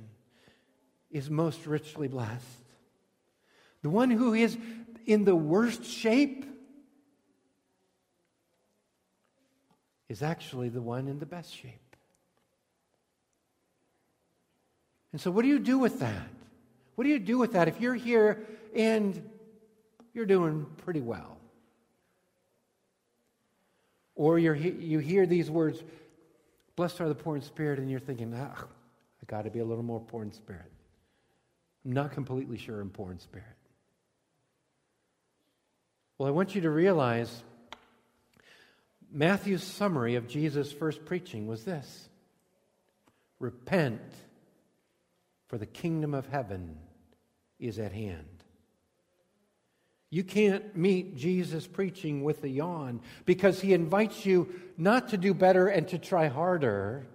is 1.09 1.29
most 1.29 1.65
richly 1.65 2.09
blessed. 2.09 2.45
The 3.81 3.89
one 3.89 4.11
who 4.11 4.33
is 4.33 4.57
in 5.05 5.23
the 5.23 5.37
worst 5.37 5.85
shape 5.85 6.43
is 10.09 10.21
actually 10.21 10.67
the 10.67 10.81
one 10.81 11.07
in 11.07 11.19
the 11.19 11.25
best 11.25 11.55
shape. 11.55 11.88
And 15.11 15.19
so, 15.19 15.31
what 15.31 15.41
do 15.41 15.47
you 15.47 15.59
do 15.59 15.77
with 15.77 15.99
that? 15.99 16.27
What 16.95 17.03
do 17.03 17.09
you 17.09 17.19
do 17.19 17.37
with 17.37 17.53
that 17.53 17.67
if 17.67 17.79
you're 17.79 17.95
here 17.95 18.45
and 18.75 19.29
you're 20.13 20.25
doing 20.25 20.65
pretty 20.77 21.01
well? 21.01 21.37
Or 24.15 24.37
you 24.37 24.53
you 24.53 24.99
hear 24.99 25.25
these 25.25 25.49
words, 25.49 25.81
blessed 26.75 27.01
are 27.01 27.07
the 27.07 27.15
poor 27.15 27.35
in 27.35 27.41
spirit, 27.41 27.79
and 27.79 27.89
you're 27.89 27.99
thinking, 27.99 28.33
ah, 28.35 28.53
I 28.57 29.25
got 29.27 29.43
to 29.43 29.49
be 29.49 29.59
a 29.59 29.65
little 29.65 29.83
more 29.83 29.99
poor 29.99 30.23
in 30.23 30.31
spirit. 30.31 30.71
I'm 31.85 31.93
not 31.93 32.11
completely 32.11 32.57
sure 32.57 32.81
I'm 32.81 32.89
poor 32.89 33.11
in 33.11 33.19
spirit. 33.19 33.45
Well, 36.17 36.27
I 36.27 36.31
want 36.31 36.53
you 36.53 36.61
to 36.61 36.69
realize 36.69 37.43
Matthew's 39.11 39.63
summary 39.63 40.15
of 40.15 40.27
Jesus' 40.27 40.71
first 40.71 41.05
preaching 41.05 41.47
was 41.47 41.63
this 41.63 42.09
Repent 43.39 44.01
for 45.49 45.57
the 45.57 45.65
kingdom 45.65 46.13
of 46.13 46.27
heaven 46.27 46.77
is 47.59 47.79
at 47.79 47.91
hand. 47.91 48.43
You 50.11 50.23
can't 50.23 50.75
meet 50.75 51.17
Jesus 51.17 51.67
preaching 51.67 52.23
with 52.23 52.43
a 52.43 52.49
yawn 52.49 53.01
because 53.25 53.59
he 53.59 53.73
invites 53.73 54.25
you 54.25 54.53
not 54.77 55.09
to 55.09 55.17
do 55.17 55.33
better 55.33 55.67
and 55.67 55.87
to 55.89 55.99
try 55.99 56.27
harder, 56.27 57.07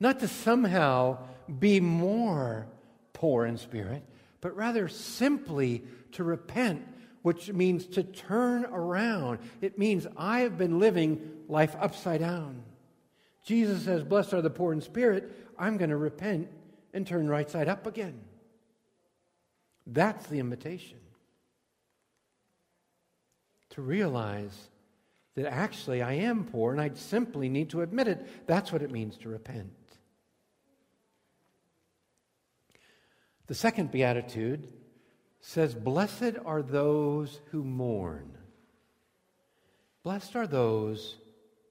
not 0.00 0.20
to 0.20 0.28
somehow 0.28 1.18
be 1.58 1.80
more 1.80 2.66
poor 3.12 3.46
in 3.46 3.58
spirit, 3.58 4.02
but 4.40 4.56
rather 4.56 4.88
simply 4.88 5.84
to 6.12 6.24
repent, 6.24 6.86
which 7.22 7.52
means 7.52 7.86
to 7.86 8.02
turn 8.02 8.64
around. 8.64 9.38
It 9.60 9.78
means 9.78 10.06
I 10.16 10.40
have 10.40 10.58
been 10.58 10.80
living 10.80 11.30
life 11.48 11.76
upside 11.78 12.20
down. 12.20 12.62
Jesus 13.44 13.84
says, 13.84 14.02
Blessed 14.02 14.34
are 14.34 14.42
the 14.42 14.50
poor 14.50 14.72
in 14.72 14.80
spirit. 14.80 15.32
I'm 15.58 15.76
going 15.76 15.90
to 15.90 15.96
repent 15.96 16.48
and 16.92 17.06
turn 17.06 17.28
right 17.28 17.50
side 17.50 17.68
up 17.68 17.86
again. 17.86 18.20
That's 19.86 20.26
the 20.26 20.38
invitation. 20.38 20.98
To 23.70 23.82
realize 23.82 24.68
that 25.34 25.46
actually 25.46 26.02
I 26.02 26.14
am 26.14 26.44
poor 26.44 26.72
and 26.72 26.80
I 26.80 26.90
simply 26.94 27.48
need 27.48 27.70
to 27.70 27.80
admit 27.80 28.08
it. 28.08 28.46
That's 28.46 28.70
what 28.70 28.82
it 28.82 28.90
means 28.90 29.16
to 29.18 29.28
repent. 29.28 29.72
The 33.46 33.54
second 33.54 33.90
beatitude 33.90 34.68
says, 35.40 35.74
Blessed 35.74 36.36
are 36.44 36.62
those 36.62 37.40
who 37.50 37.64
mourn. 37.64 38.36
Blessed 40.02 40.36
are 40.36 40.46
those 40.46 41.16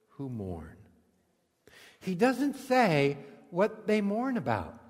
who 0.09 0.29
mourn. 0.29 0.77
He 1.99 2.15
doesn't 2.15 2.55
say 2.55 3.17
what 3.51 3.87
they 3.87 4.01
mourn 4.01 4.37
about. 4.37 4.80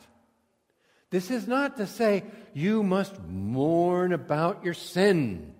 This 1.11 1.29
is 1.29 1.47
not 1.47 1.77
to 1.77 1.85
say 1.85 2.23
you 2.53 2.83
must 2.83 3.21
mourn 3.27 4.13
about 4.13 4.63
your 4.63 4.73
sin, 4.73 5.53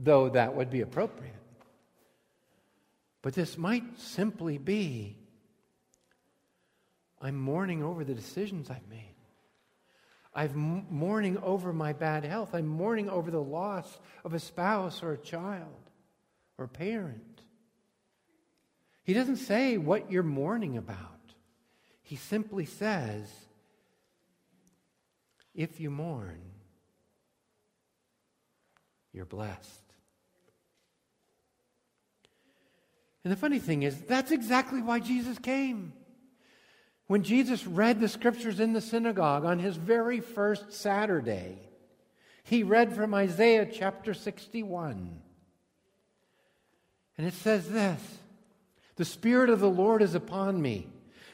though 0.00 0.30
that 0.30 0.56
would 0.56 0.70
be 0.70 0.80
appropriate. 0.80 1.32
But 3.20 3.34
this 3.34 3.56
might 3.56 4.00
simply 4.00 4.58
be 4.58 5.16
I'm 7.20 7.36
mourning 7.36 7.84
over 7.84 8.02
the 8.02 8.14
decisions 8.14 8.68
I've 8.68 8.88
made. 8.90 9.14
I'm 10.34 10.86
mourning 10.90 11.38
over 11.38 11.72
my 11.72 11.92
bad 11.92 12.24
health. 12.24 12.52
I'm 12.52 12.66
mourning 12.66 13.08
over 13.08 13.30
the 13.30 13.42
loss 13.42 14.00
of 14.24 14.34
a 14.34 14.40
spouse 14.40 15.02
or 15.04 15.12
a 15.12 15.18
child 15.18 15.90
or 16.58 16.64
a 16.64 16.68
parent. 16.68 17.42
He 19.04 19.12
doesn't 19.12 19.36
say 19.36 19.76
what 19.76 20.10
you're 20.10 20.24
mourning 20.24 20.76
about. 20.78 20.98
He 22.12 22.16
simply 22.16 22.66
says, 22.66 23.26
if 25.54 25.80
you 25.80 25.88
mourn, 25.88 26.42
you're 29.14 29.24
blessed. 29.24 29.80
And 33.24 33.32
the 33.32 33.36
funny 33.38 33.58
thing 33.58 33.82
is, 33.82 33.98
that's 34.02 34.30
exactly 34.30 34.82
why 34.82 35.00
Jesus 35.00 35.38
came. 35.38 35.94
When 37.06 37.22
Jesus 37.22 37.66
read 37.66 37.98
the 37.98 38.08
scriptures 38.08 38.60
in 38.60 38.74
the 38.74 38.82
synagogue 38.82 39.46
on 39.46 39.58
his 39.58 39.76
very 39.76 40.20
first 40.20 40.70
Saturday, 40.70 41.56
he 42.44 42.62
read 42.62 42.94
from 42.94 43.14
Isaiah 43.14 43.64
chapter 43.64 44.12
61. 44.12 45.18
And 47.16 47.26
it 47.26 47.32
says 47.32 47.70
this 47.70 48.02
The 48.96 49.06
Spirit 49.06 49.48
of 49.48 49.60
the 49.60 49.70
Lord 49.70 50.02
is 50.02 50.14
upon 50.14 50.60
me, 50.60 50.88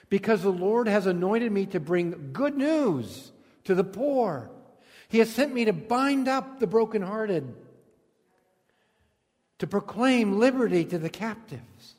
because 0.09 0.43
the 0.43 0.51
Lord 0.51 0.89
has 0.89 1.07
anointed 1.07 1.53
me 1.53 1.67
to 1.67 1.81
bring 1.81 2.31
good 2.33 2.57
news 2.57 3.33
to 3.65 3.75
the 3.75 3.85
poor. 3.85 4.51
He 5.09 5.19
has 5.19 5.31
sent 5.31 5.55
me 5.55 5.65
to 5.67 5.73
bind 5.73 6.29
up 6.29 6.61
the 6.61 6.67
brokenhearted, 6.67 7.55
to 9.59 9.67
proclaim 9.67 10.39
liberty 10.39 10.85
to 10.85 10.99
the 10.99 11.11
captives 11.11 11.95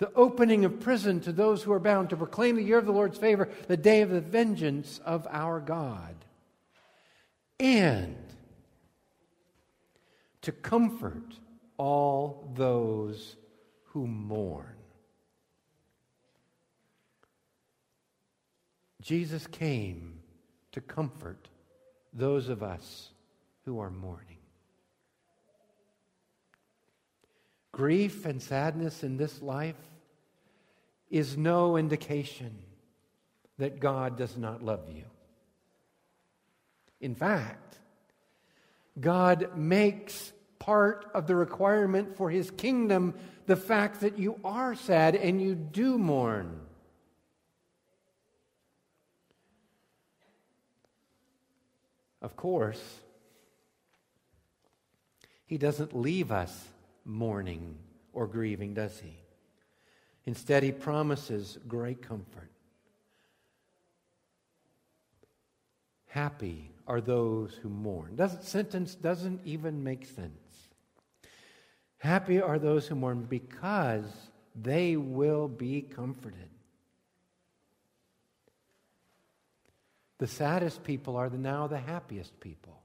the 0.00 0.12
opening 0.14 0.64
of 0.64 0.80
prison 0.80 1.20
to 1.20 1.30
those 1.30 1.62
who 1.62 1.72
are 1.72 1.78
bound, 1.78 2.08
to 2.08 2.16
proclaim 2.16 2.56
the 2.56 2.62
year 2.62 2.78
of 2.78 2.86
the 2.86 2.92
Lord's 2.92 3.18
favor, 3.18 3.50
the 3.68 3.76
day 3.76 4.00
of 4.00 4.08
the 4.08 4.20
vengeance 4.20 4.98
of 5.04 5.28
our 5.30 5.60
God, 5.60 6.16
and 7.60 8.16
to 10.40 10.52
comfort 10.52 11.34
all 11.76 12.50
those 12.54 13.36
who 13.88 14.06
mourn. 14.06 14.74
Jesus 19.00 19.46
came 19.46 20.20
to 20.72 20.80
comfort 20.80 21.48
those 22.12 22.48
of 22.48 22.62
us 22.62 23.10
who 23.64 23.80
are 23.80 23.90
mourning. 23.90 24.36
Grief 27.72 28.26
and 28.26 28.42
sadness 28.42 29.02
in 29.02 29.16
this 29.16 29.40
life 29.40 29.76
is 31.08 31.36
no 31.36 31.76
indication 31.76 32.58
that 33.58 33.80
God 33.80 34.16
does 34.16 34.36
not 34.36 34.62
love 34.62 34.88
you. 34.92 35.04
In 37.00 37.14
fact, 37.14 37.78
God 38.98 39.56
makes 39.56 40.32
part 40.58 41.10
of 41.14 41.26
the 41.26 41.34
requirement 41.34 42.16
for 42.16 42.30
his 42.30 42.50
kingdom 42.50 43.14
the 43.46 43.56
fact 43.56 44.00
that 44.00 44.18
you 44.18 44.38
are 44.44 44.74
sad 44.74 45.16
and 45.16 45.40
you 45.40 45.54
do 45.54 45.98
mourn. 45.98 46.60
Of 52.22 52.36
course, 52.36 52.82
he 55.46 55.58
doesn't 55.58 55.96
leave 55.96 56.30
us 56.30 56.68
mourning 57.04 57.76
or 58.12 58.26
grieving, 58.26 58.74
does 58.74 58.98
he? 59.00 59.16
Instead, 60.26 60.62
he 60.62 60.72
promises 60.72 61.58
great 61.66 62.02
comfort. 62.02 62.50
Happy 66.08 66.70
are 66.86 67.00
those 67.00 67.54
who 67.62 67.68
mourn. 67.68 68.16
That 68.16 68.44
sentence 68.44 68.94
doesn't 68.94 69.40
even 69.44 69.82
make 69.82 70.04
sense. 70.04 70.68
Happy 71.98 72.40
are 72.40 72.58
those 72.58 72.86
who 72.86 72.96
mourn 72.96 73.26
because 73.28 74.04
they 74.60 74.96
will 74.96 75.48
be 75.48 75.82
comforted. 75.82 76.48
The 80.20 80.26
saddest 80.26 80.84
people 80.84 81.16
are 81.16 81.30
the, 81.30 81.38
now 81.38 81.66
the 81.66 81.78
happiest 81.78 82.38
people. 82.40 82.82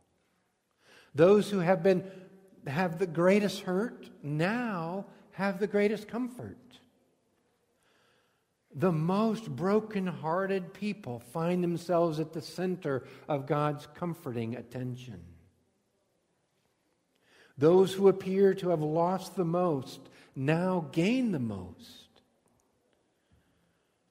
Those 1.13 1.49
who 1.49 1.59
have 1.59 1.83
been 1.83 2.09
have 2.65 2.97
the 2.97 3.07
greatest 3.07 3.59
hurt 3.59 4.09
now 4.23 5.05
have 5.31 5.59
the 5.59 5.67
greatest 5.67 6.07
comfort. 6.07 6.57
The 8.73 8.93
most 8.93 9.53
broken-hearted 9.53 10.73
people 10.73 11.19
find 11.19 11.61
themselves 11.61 12.21
at 12.21 12.31
the 12.31 12.41
center 12.41 13.03
of 13.27 13.47
God's 13.47 13.85
comforting 13.95 14.55
attention. 14.55 15.21
Those 17.57 17.93
who 17.93 18.07
appear 18.07 18.53
to 18.53 18.69
have 18.69 18.81
lost 18.81 19.35
the 19.35 19.43
most 19.43 19.99
now 20.37 20.87
gain 20.93 21.33
the 21.33 21.39
most. 21.39 22.21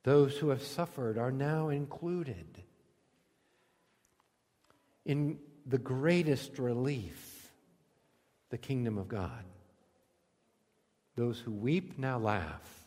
Those 0.03 0.37
who 0.37 0.51
have 0.51 0.63
suffered 0.63 1.17
are 1.17 1.33
now 1.33 1.71
included 1.71 2.64
in 5.05 5.39
the 5.67 5.79
greatest 5.79 6.59
relief, 6.59 7.53
the 8.51 8.59
kingdom 8.59 8.99
of 8.99 9.09
God. 9.09 9.45
Those 11.17 11.39
who 11.39 11.53
weep 11.53 11.99
now 11.99 12.19
laugh. 12.19 12.85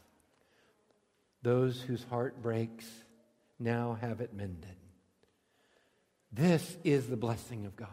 Those 1.43 1.80
whose 1.82 2.03
heart 2.06 2.41
breaks 2.41 2.86
now 3.60 3.97
have 4.01 4.21
it 4.21 4.34
mended. 4.34 4.75
This 6.32 6.77
is 6.84 7.08
the 7.08 7.17
blessing 7.17 7.65
of 7.65 7.75
God. 7.75 7.89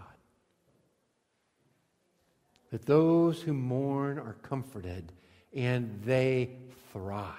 That 2.70 2.86
those 2.86 3.40
who 3.40 3.52
mourn 3.52 4.18
are 4.18 4.36
comforted 4.42 5.12
and 5.54 6.00
they 6.04 6.56
thrive. 6.92 7.32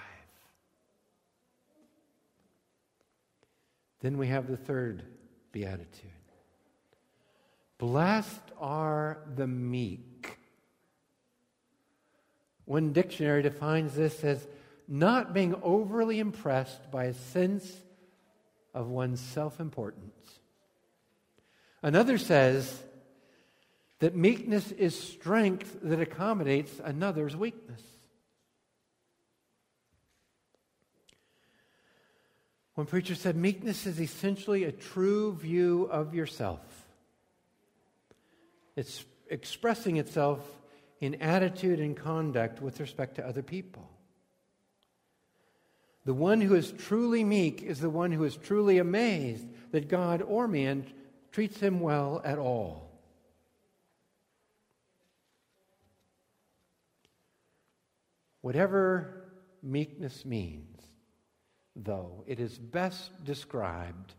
Then 3.99 4.17
we 4.17 4.27
have 4.27 4.47
the 4.47 4.57
third 4.57 5.03
beatitude. 5.51 6.11
Blessed 7.77 8.41
are 8.59 9.19
the 9.35 9.47
meek. 9.47 10.37
One 12.65 12.93
dictionary 12.93 13.43
defines 13.43 13.93
this 13.93 14.23
as 14.23 14.47
not 14.87 15.33
being 15.33 15.55
overly 15.61 16.19
impressed 16.19 16.89
by 16.91 17.05
a 17.05 17.13
sense 17.13 17.81
of 18.73 18.87
one's 18.87 19.19
self 19.19 19.59
importance. 19.59 20.39
Another 21.81 22.17
says 22.17 22.83
that 23.99 24.15
meekness 24.15 24.71
is 24.71 24.99
strength 24.99 25.77
that 25.83 25.99
accommodates 25.99 26.79
another's 26.83 27.35
weakness. 27.35 27.81
One 32.73 32.87
preacher 32.87 33.15
said 33.15 33.37
meekness 33.37 33.85
is 33.85 34.01
essentially 34.01 34.65
a 34.65 34.71
true 34.71 35.33
view 35.33 35.87
of 35.91 36.13
yourself. 36.13 36.84
It's 38.75 39.05
expressing 39.29 39.97
itself 39.97 40.39
in 40.99 41.15
attitude 41.15 41.79
and 41.79 41.95
conduct 41.95 42.61
with 42.61 42.79
respect 42.79 43.15
to 43.15 43.27
other 43.27 43.43
people. 43.43 43.89
The 46.05 46.13
one 46.13 46.39
who 46.41 46.55
is 46.55 46.71
truly 46.71 47.23
meek 47.23 47.63
is 47.63 47.79
the 47.79 47.89
one 47.89 48.11
who 48.11 48.23
is 48.23 48.37
truly 48.37 48.77
amazed 48.77 49.47
that 49.71 49.87
God 49.87 50.21
or 50.21 50.47
man 50.47 50.85
treats 51.31 51.59
him 51.59 51.79
well 51.79 52.21
at 52.23 52.37
all. 52.37 52.91
Whatever 58.41 59.25
meekness 59.63 60.23
means, 60.23 60.79
though, 61.75 62.23
it 62.27 62.39
is 62.39 62.59
best 62.59 63.23
described 63.23 64.13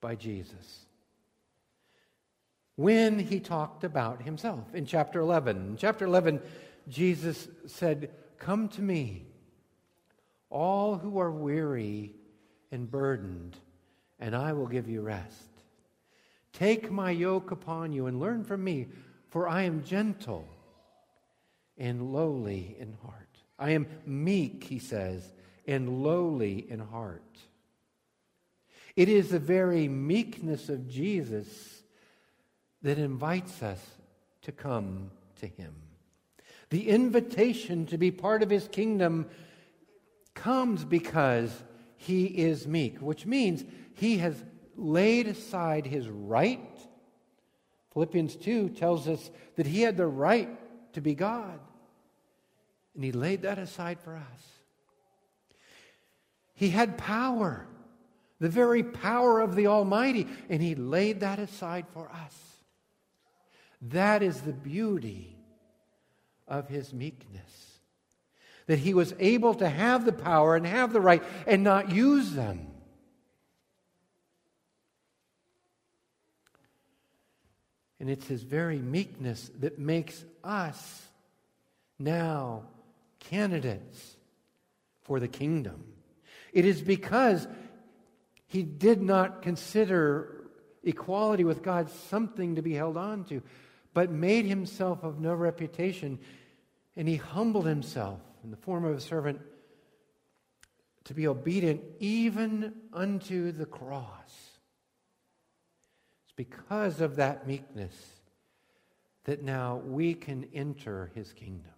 by 0.00 0.14
Jesus 0.14 0.86
when 2.78 3.18
he 3.18 3.40
talked 3.40 3.82
about 3.82 4.22
himself 4.22 4.72
in 4.72 4.86
chapter 4.86 5.18
11. 5.18 5.56
In 5.70 5.76
chapter 5.76 6.04
11, 6.04 6.40
Jesus 6.88 7.48
said, 7.66 8.08
Come 8.38 8.68
to 8.68 8.80
me 8.80 9.26
all 10.48 10.96
who 10.96 11.18
are 11.18 11.32
weary 11.32 12.14
and 12.70 12.88
burdened, 12.88 13.56
and 14.20 14.36
I 14.36 14.52
will 14.52 14.68
give 14.68 14.88
you 14.88 15.00
rest. 15.00 15.48
Take 16.52 16.88
my 16.88 17.10
yoke 17.10 17.50
upon 17.50 17.92
you 17.92 18.06
and 18.06 18.20
learn 18.20 18.44
from 18.44 18.62
me, 18.62 18.86
for 19.28 19.48
I 19.48 19.62
am 19.62 19.82
gentle 19.82 20.48
and 21.78 22.12
lowly 22.12 22.76
in 22.78 22.96
heart. 23.02 23.38
I 23.58 23.70
am 23.70 23.88
meek, 24.06 24.62
he 24.62 24.78
says, 24.78 25.32
and 25.66 26.04
lowly 26.04 26.64
in 26.70 26.78
heart. 26.78 27.38
It 28.94 29.08
is 29.08 29.30
the 29.30 29.40
very 29.40 29.88
meekness 29.88 30.68
of 30.68 30.88
Jesus 30.88 31.77
that 32.88 32.98
invites 32.98 33.62
us 33.62 33.84
to 34.40 34.50
come 34.50 35.10
to 35.38 35.46
him. 35.46 35.74
The 36.70 36.88
invitation 36.88 37.84
to 37.86 37.98
be 37.98 38.10
part 38.10 38.42
of 38.42 38.48
his 38.48 38.66
kingdom 38.66 39.26
comes 40.32 40.86
because 40.86 41.62
he 41.96 42.24
is 42.24 42.66
meek, 42.66 42.96
which 42.98 43.26
means 43.26 43.62
he 43.92 44.16
has 44.18 44.42
laid 44.74 45.28
aside 45.28 45.84
his 45.84 46.08
right. 46.08 46.78
Philippians 47.92 48.36
2 48.36 48.70
tells 48.70 49.06
us 49.06 49.30
that 49.56 49.66
he 49.66 49.82
had 49.82 49.98
the 49.98 50.06
right 50.06 50.48
to 50.94 51.02
be 51.02 51.14
God, 51.14 51.60
and 52.94 53.04
he 53.04 53.12
laid 53.12 53.42
that 53.42 53.58
aside 53.58 54.00
for 54.00 54.16
us. 54.16 54.46
He 56.54 56.70
had 56.70 56.96
power, 56.96 57.66
the 58.40 58.48
very 58.48 58.82
power 58.82 59.40
of 59.40 59.56
the 59.56 59.66
Almighty, 59.66 60.26
and 60.48 60.62
he 60.62 60.74
laid 60.74 61.20
that 61.20 61.38
aside 61.38 61.84
for 61.92 62.08
us. 62.10 62.47
That 63.82 64.22
is 64.22 64.40
the 64.40 64.52
beauty 64.52 65.36
of 66.46 66.68
his 66.68 66.92
meekness 66.92 67.68
that 68.68 68.78
he 68.78 68.92
was 68.94 69.14
able 69.18 69.54
to 69.54 69.68
have 69.68 70.04
the 70.04 70.12
power 70.12 70.54
and 70.54 70.66
have 70.66 70.92
the 70.92 71.00
right 71.00 71.22
and 71.46 71.64
not 71.64 71.90
use 71.90 72.32
them. 72.32 72.66
And 77.98 78.10
it's 78.10 78.26
his 78.26 78.42
very 78.42 78.78
meekness 78.78 79.50
that 79.60 79.78
makes 79.78 80.22
us 80.44 81.02
now 81.98 82.64
candidates 83.20 84.16
for 85.02 85.18
the 85.18 85.28
kingdom. 85.28 85.82
It 86.52 86.66
is 86.66 86.82
because 86.82 87.48
he 88.46 88.62
did 88.62 89.00
not 89.00 89.40
consider 89.40 90.44
equality 90.84 91.44
with 91.44 91.62
God 91.62 91.90
something 91.90 92.56
to 92.56 92.62
be 92.62 92.74
held 92.74 92.98
on 92.98 93.24
to, 93.24 93.42
but 93.94 94.10
made 94.10 94.44
himself 94.44 95.02
of 95.02 95.20
no 95.20 95.34
reputation, 95.34 96.18
and 96.96 97.08
he 97.08 97.16
humbled 97.16 97.66
himself 97.66 98.20
in 98.44 98.50
the 98.50 98.56
form 98.56 98.84
of 98.84 98.96
a 98.96 99.00
servant 99.00 99.40
to 101.04 101.14
be 101.14 101.26
obedient 101.26 101.80
even 102.00 102.74
unto 102.92 103.50
the 103.50 103.66
cross. 103.66 104.50
It's 106.24 106.34
because 106.36 107.00
of 107.00 107.16
that 107.16 107.46
meekness 107.46 107.94
that 109.24 109.42
now 109.42 109.76
we 109.84 110.14
can 110.14 110.46
enter 110.54 111.10
his 111.14 111.32
kingdom. 111.32 111.72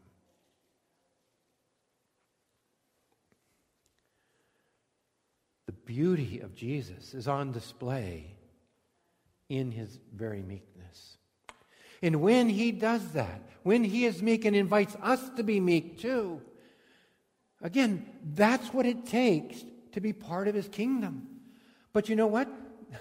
The 5.66 5.72
beauty 5.72 6.40
of 6.40 6.54
Jesus 6.54 7.14
is 7.14 7.28
on 7.28 7.52
display 7.52 8.34
in 9.48 9.70
his 9.70 9.98
very 10.14 10.42
meekness. 10.42 10.69
And 12.02 12.20
when 12.20 12.48
he 12.48 12.72
does 12.72 13.12
that, 13.12 13.42
when 13.62 13.84
he 13.84 14.06
is 14.06 14.22
meek 14.22 14.44
and 14.44 14.56
invites 14.56 14.96
us 15.02 15.20
to 15.36 15.42
be 15.42 15.60
meek 15.60 15.98
too, 16.00 16.40
Again, 17.62 18.06
that's 18.34 18.72
what 18.72 18.86
it 18.86 19.06
takes 19.06 19.62
to 19.92 20.00
be 20.00 20.12
part 20.12 20.48
of 20.48 20.54
his 20.54 20.68
kingdom. 20.68 21.26
But 21.92 22.08
you 22.08 22.16
know 22.16 22.26
what? 22.26 22.48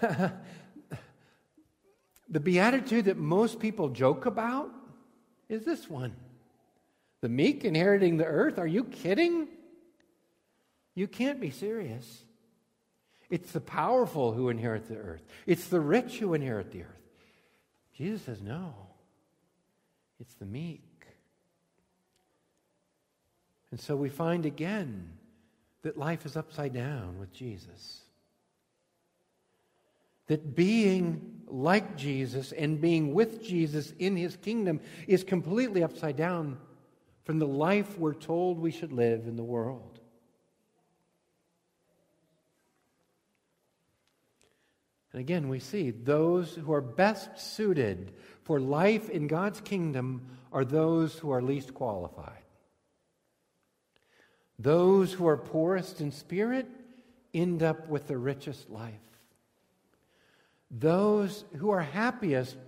the 2.28 2.40
beatitude 2.40 3.06
that 3.06 3.16
most 3.16 3.58
people 3.58 3.88
joke 3.88 4.26
about 4.26 4.70
is 5.48 5.64
this 5.64 5.88
one 5.88 6.14
the 7.22 7.28
meek 7.28 7.64
inheriting 7.64 8.16
the 8.16 8.24
earth. 8.24 8.58
Are 8.58 8.66
you 8.66 8.84
kidding? 8.84 9.48
You 10.94 11.06
can't 11.06 11.40
be 11.40 11.50
serious. 11.50 12.22
It's 13.28 13.52
the 13.52 13.60
powerful 13.60 14.32
who 14.32 14.48
inherit 14.48 14.88
the 14.88 14.96
earth, 14.96 15.22
it's 15.46 15.68
the 15.68 15.80
rich 15.80 16.18
who 16.18 16.34
inherit 16.34 16.70
the 16.72 16.82
earth. 16.82 16.96
Jesus 17.96 18.22
says, 18.22 18.40
no, 18.40 18.74
it's 20.20 20.34
the 20.34 20.46
meek. 20.46 20.82
And 23.70 23.80
so 23.80 23.96
we 23.96 24.08
find 24.08 24.46
again 24.46 25.10
that 25.82 25.96
life 25.96 26.26
is 26.26 26.36
upside 26.36 26.74
down 26.74 27.18
with 27.18 27.32
Jesus. 27.32 28.00
That 30.26 30.54
being 30.54 31.42
like 31.46 31.96
Jesus 31.96 32.52
and 32.52 32.80
being 32.80 33.14
with 33.14 33.42
Jesus 33.42 33.92
in 33.98 34.16
his 34.16 34.36
kingdom 34.36 34.80
is 35.06 35.24
completely 35.24 35.82
upside 35.82 36.16
down 36.16 36.58
from 37.24 37.38
the 37.38 37.46
life 37.46 37.98
we're 37.98 38.14
told 38.14 38.58
we 38.58 38.70
should 38.70 38.92
live 38.92 39.26
in 39.26 39.36
the 39.36 39.44
world. 39.44 39.99
And 45.12 45.20
again, 45.20 45.48
we 45.48 45.58
see 45.58 45.90
those 45.90 46.54
who 46.54 46.72
are 46.72 46.80
best 46.80 47.38
suited 47.38 48.12
for 48.44 48.60
life 48.60 49.10
in 49.10 49.26
God's 49.26 49.60
kingdom 49.60 50.22
are 50.52 50.64
those 50.64 51.14
who 51.14 51.30
are 51.30 51.42
least 51.42 51.74
qualified. 51.74 52.42
Those 54.58 55.12
who 55.12 55.26
are 55.26 55.36
poorest 55.36 56.00
in 56.00 56.12
spirit 56.12 56.66
end 57.32 57.62
up 57.62 57.88
with 57.88 58.06
the 58.06 58.18
richest 58.18 58.70
life. 58.70 58.94
Those 60.70 61.44
who 61.56 61.70
are 61.70 61.80
happiest, 61.80 62.58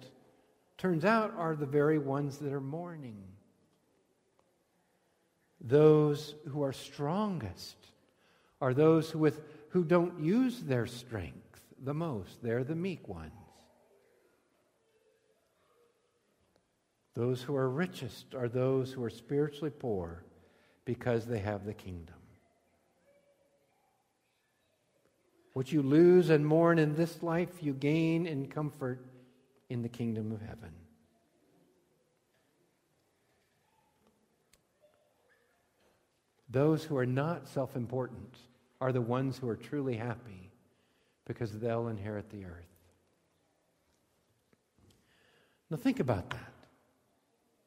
turns 0.79 1.05
out, 1.05 1.33
are 1.37 1.55
the 1.55 1.67
very 1.67 1.99
ones 1.99 2.39
that 2.39 2.53
are 2.53 2.61
mourning. 2.61 3.23
Those 5.61 6.35
who 6.49 6.63
are 6.63 6.73
strongest 6.73 7.77
are 8.61 8.75
those 8.75 9.11
who, 9.11 9.21
with, 9.21 9.41
who 9.69 9.85
don't 9.85 10.19
use 10.21 10.61
their 10.61 10.87
strength 10.87 11.42
the 11.83 11.95
most. 11.95 12.43
They're 12.43 12.65
the 12.65 12.77
meek 12.77 13.09
ones. 13.09 13.33
Those 17.15 17.43
who 17.43 17.55
are 17.57 17.69
richest 17.69 18.35
are 18.35 18.49
those 18.49 18.93
who 18.93 19.05
are 19.05 19.11
spiritually 19.11 19.71
poor 19.71 20.25
because 20.85 21.27
they 21.27 21.41
have 21.41 21.67
the 21.67 21.75
kingdom. 21.75 22.17
What 25.53 25.71
you 25.71 25.83
lose 25.83 26.31
and 26.31 26.47
mourn 26.47 26.79
in 26.79 26.95
this 26.97 27.23
life, 27.23 27.63
you 27.63 27.75
gain 27.75 28.27
in 28.27 28.47
comfort 28.47 29.05
in 29.69 29.83
the 29.83 29.89
kingdom 29.89 30.33
of 30.33 30.41
heaven. 30.41 30.73
Those 36.49 36.85
who 36.85 36.97
are 36.97 37.07
not 37.07 37.49
self 37.49 37.77
important 37.77 38.37
are 38.81 38.93
the 38.93 39.01
ones 39.01 39.37
who 39.37 39.49
are 39.49 39.57
truly 39.57 39.97
happy 39.97 40.52
because 41.27 41.59
they'll 41.59 41.89
inherit 41.89 42.31
the 42.31 42.45
earth. 42.45 42.67
Now, 45.71 45.77
think 45.77 46.01
about 46.01 46.31
that. 46.31 46.53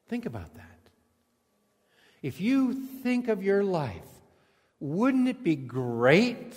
Think 0.08 0.26
about 0.26 0.54
that. 0.54 0.78
If 2.22 2.40
you 2.40 2.74
think 3.02 3.28
of 3.28 3.42
your 3.42 3.64
life, 3.64 4.02
wouldn't 4.78 5.28
it 5.28 5.42
be 5.42 5.56
great 5.56 6.54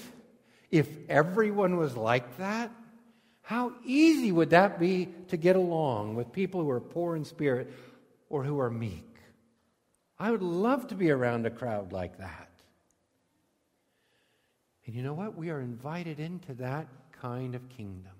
if 0.72 0.88
everyone 1.10 1.78
was 1.78 1.96
like 1.96 2.38
that? 2.38 2.72
How 3.42 3.74
easy 3.84 4.32
would 4.32 4.52
that 4.52 4.80
be 4.80 5.10
to 5.30 5.38
get 5.38 5.56
along 5.56 6.16
with 6.16 6.32
people 6.32 6.62
who 6.62 6.70
are 6.70 6.80
poor 6.80 7.16
in 7.16 7.26
spirit 7.26 7.74
or 8.30 8.44
who 8.44 8.60
are 8.60 8.70
meek? 8.70 9.16
I 10.20 10.32
would 10.32 10.44
love 10.44 10.88
to 10.90 10.96
be 10.96 11.10
around 11.10 11.46
a 11.46 11.50
crowd 11.50 11.92
like 11.92 12.18
that. 12.20 12.49
And 14.90 14.96
you 14.96 15.04
know 15.04 15.14
what? 15.14 15.38
We 15.38 15.52
are 15.52 15.62
invited 15.62 16.20
into 16.20 16.56
that 16.56 16.88
kind 17.22 17.54
of 17.54 17.70
kingdom. 17.70 18.12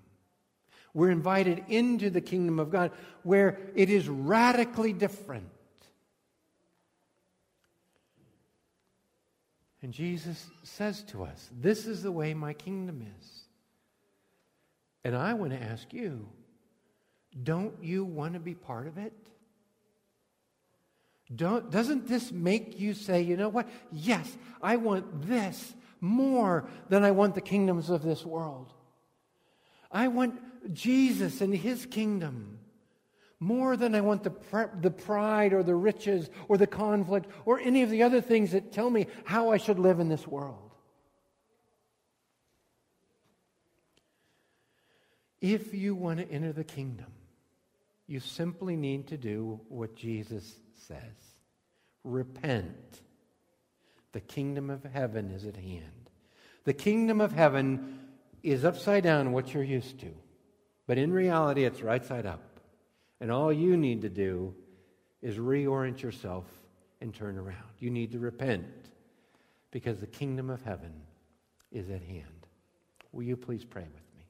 We're 0.94 1.10
invited 1.10 1.64
into 1.66 2.10
the 2.10 2.20
kingdom 2.20 2.60
of 2.60 2.70
God 2.70 2.92
where 3.24 3.58
it 3.74 3.90
is 3.90 4.08
radically 4.08 4.92
different. 4.92 5.50
And 9.82 9.92
Jesus 9.92 10.46
says 10.62 11.02
to 11.08 11.24
us, 11.24 11.50
This 11.60 11.88
is 11.88 12.04
the 12.04 12.12
way 12.12 12.34
my 12.34 12.52
kingdom 12.52 13.04
is. 13.18 13.40
And 15.02 15.16
I 15.16 15.34
want 15.34 15.50
to 15.50 15.60
ask 15.60 15.92
you, 15.92 16.28
don't 17.42 17.74
you 17.82 18.04
want 18.04 18.34
to 18.34 18.40
be 18.40 18.54
part 18.54 18.86
of 18.86 18.96
it? 18.96 19.12
Don't, 21.34 21.68
doesn't 21.68 22.06
this 22.06 22.30
make 22.30 22.78
you 22.78 22.94
say, 22.94 23.22
you 23.22 23.36
know 23.36 23.48
what? 23.48 23.68
Yes, 23.90 24.36
I 24.62 24.76
want 24.76 25.26
this 25.26 25.74
more 26.00 26.68
than 26.88 27.04
I 27.04 27.10
want 27.10 27.34
the 27.34 27.40
kingdoms 27.40 27.90
of 27.90 28.02
this 28.02 28.24
world. 28.24 28.72
I 29.90 30.08
want 30.08 30.40
Jesus 30.72 31.40
and 31.40 31.54
his 31.54 31.86
kingdom 31.86 32.58
more 33.40 33.76
than 33.76 33.94
I 33.94 34.02
want 34.02 34.22
the, 34.22 34.32
the 34.80 34.90
pride 34.90 35.54
or 35.54 35.62
the 35.62 35.74
riches 35.74 36.28
or 36.48 36.58
the 36.58 36.66
conflict 36.66 37.30
or 37.46 37.58
any 37.58 37.82
of 37.82 37.90
the 37.90 38.02
other 38.02 38.20
things 38.20 38.52
that 38.52 38.70
tell 38.70 38.90
me 38.90 39.06
how 39.24 39.50
I 39.50 39.56
should 39.56 39.78
live 39.78 39.98
in 39.98 40.08
this 40.08 40.26
world. 40.26 40.70
If 45.40 45.72
you 45.72 45.94
want 45.94 46.20
to 46.20 46.30
enter 46.30 46.52
the 46.52 46.64
kingdom, 46.64 47.06
you 48.06 48.20
simply 48.20 48.76
need 48.76 49.08
to 49.08 49.16
do 49.16 49.60
what 49.68 49.96
Jesus 49.96 50.56
says 50.86 50.98
repent. 52.04 53.00
The 54.12 54.20
kingdom 54.20 54.70
of 54.70 54.84
heaven 54.84 55.30
is 55.30 55.44
at 55.46 55.56
hand. 55.56 56.10
The 56.64 56.72
kingdom 56.72 57.20
of 57.20 57.32
heaven 57.32 58.00
is 58.42 58.64
upside 58.64 59.04
down 59.04 59.32
what 59.32 59.54
you're 59.54 59.62
used 59.62 60.00
to, 60.00 60.12
but 60.86 60.98
in 60.98 61.12
reality, 61.12 61.64
it's 61.64 61.82
right 61.82 62.04
side 62.04 62.26
up. 62.26 62.60
And 63.20 63.30
all 63.30 63.52
you 63.52 63.76
need 63.76 64.02
to 64.02 64.08
do 64.08 64.54
is 65.22 65.36
reorient 65.36 66.02
yourself 66.02 66.46
and 67.00 67.14
turn 67.14 67.38
around. 67.38 67.56
You 67.78 67.90
need 67.90 68.12
to 68.12 68.18
repent 68.18 68.66
because 69.70 70.00
the 70.00 70.06
kingdom 70.06 70.50
of 70.50 70.62
heaven 70.62 70.92
is 71.70 71.90
at 71.90 72.02
hand. 72.02 72.46
Will 73.12 73.22
you 73.22 73.36
please 73.36 73.64
pray 73.64 73.82
with 73.82 74.16
me? 74.16 74.24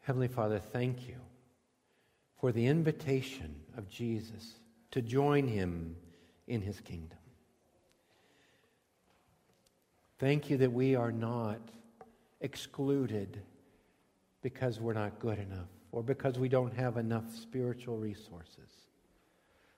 Heavenly 0.00 0.28
Father, 0.28 0.58
thank 0.58 1.08
you 1.08 1.16
for 2.40 2.52
the 2.52 2.66
invitation 2.66 3.54
of 3.76 3.88
Jesus 3.88 4.54
to 4.94 5.02
join 5.02 5.48
him 5.48 5.96
in 6.46 6.62
his 6.62 6.80
kingdom. 6.80 7.18
Thank 10.20 10.50
you 10.50 10.56
that 10.58 10.72
we 10.72 10.94
are 10.94 11.10
not 11.10 11.58
excluded 12.40 13.42
because 14.40 14.78
we're 14.78 14.92
not 14.92 15.18
good 15.18 15.40
enough 15.40 15.66
or 15.90 16.04
because 16.04 16.38
we 16.38 16.48
don't 16.48 16.72
have 16.74 16.96
enough 16.96 17.24
spiritual 17.34 17.96
resources. 17.96 18.70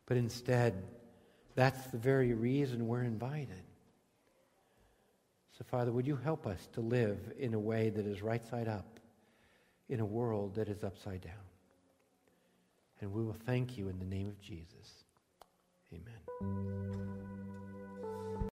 But 0.05 0.19
instead, 0.19 0.83
that's 1.55 1.87
the 1.87 1.97
very 1.97 2.35
reason 2.35 2.87
we're 2.87 3.05
invited. 3.05 3.63
So, 5.57 5.65
Father, 5.65 5.93
would 5.93 6.07
you 6.07 6.17
help 6.17 6.47
us 6.47 6.69
to 6.75 6.83
live 6.83 7.33
in 7.39 7.55
a 7.55 7.59
way 7.59 7.89
that 7.89 8.05
is 8.05 8.21
right 8.21 8.47
side 8.47 8.69
up 8.69 9.01
in 9.89 10.01
a 10.01 10.05
world 10.05 10.57
that 10.57 10.69
is 10.69 10.85
upside 10.85 11.23
down? 11.23 11.33
And 13.01 13.15
we 13.15 13.25
will 13.25 13.37
thank 13.47 13.79
you 13.79 13.89
in 13.89 13.99
the 13.99 14.05
name 14.05 14.29
of 14.29 14.39
Jesus. 14.43 15.06
Amen. 15.97 17.66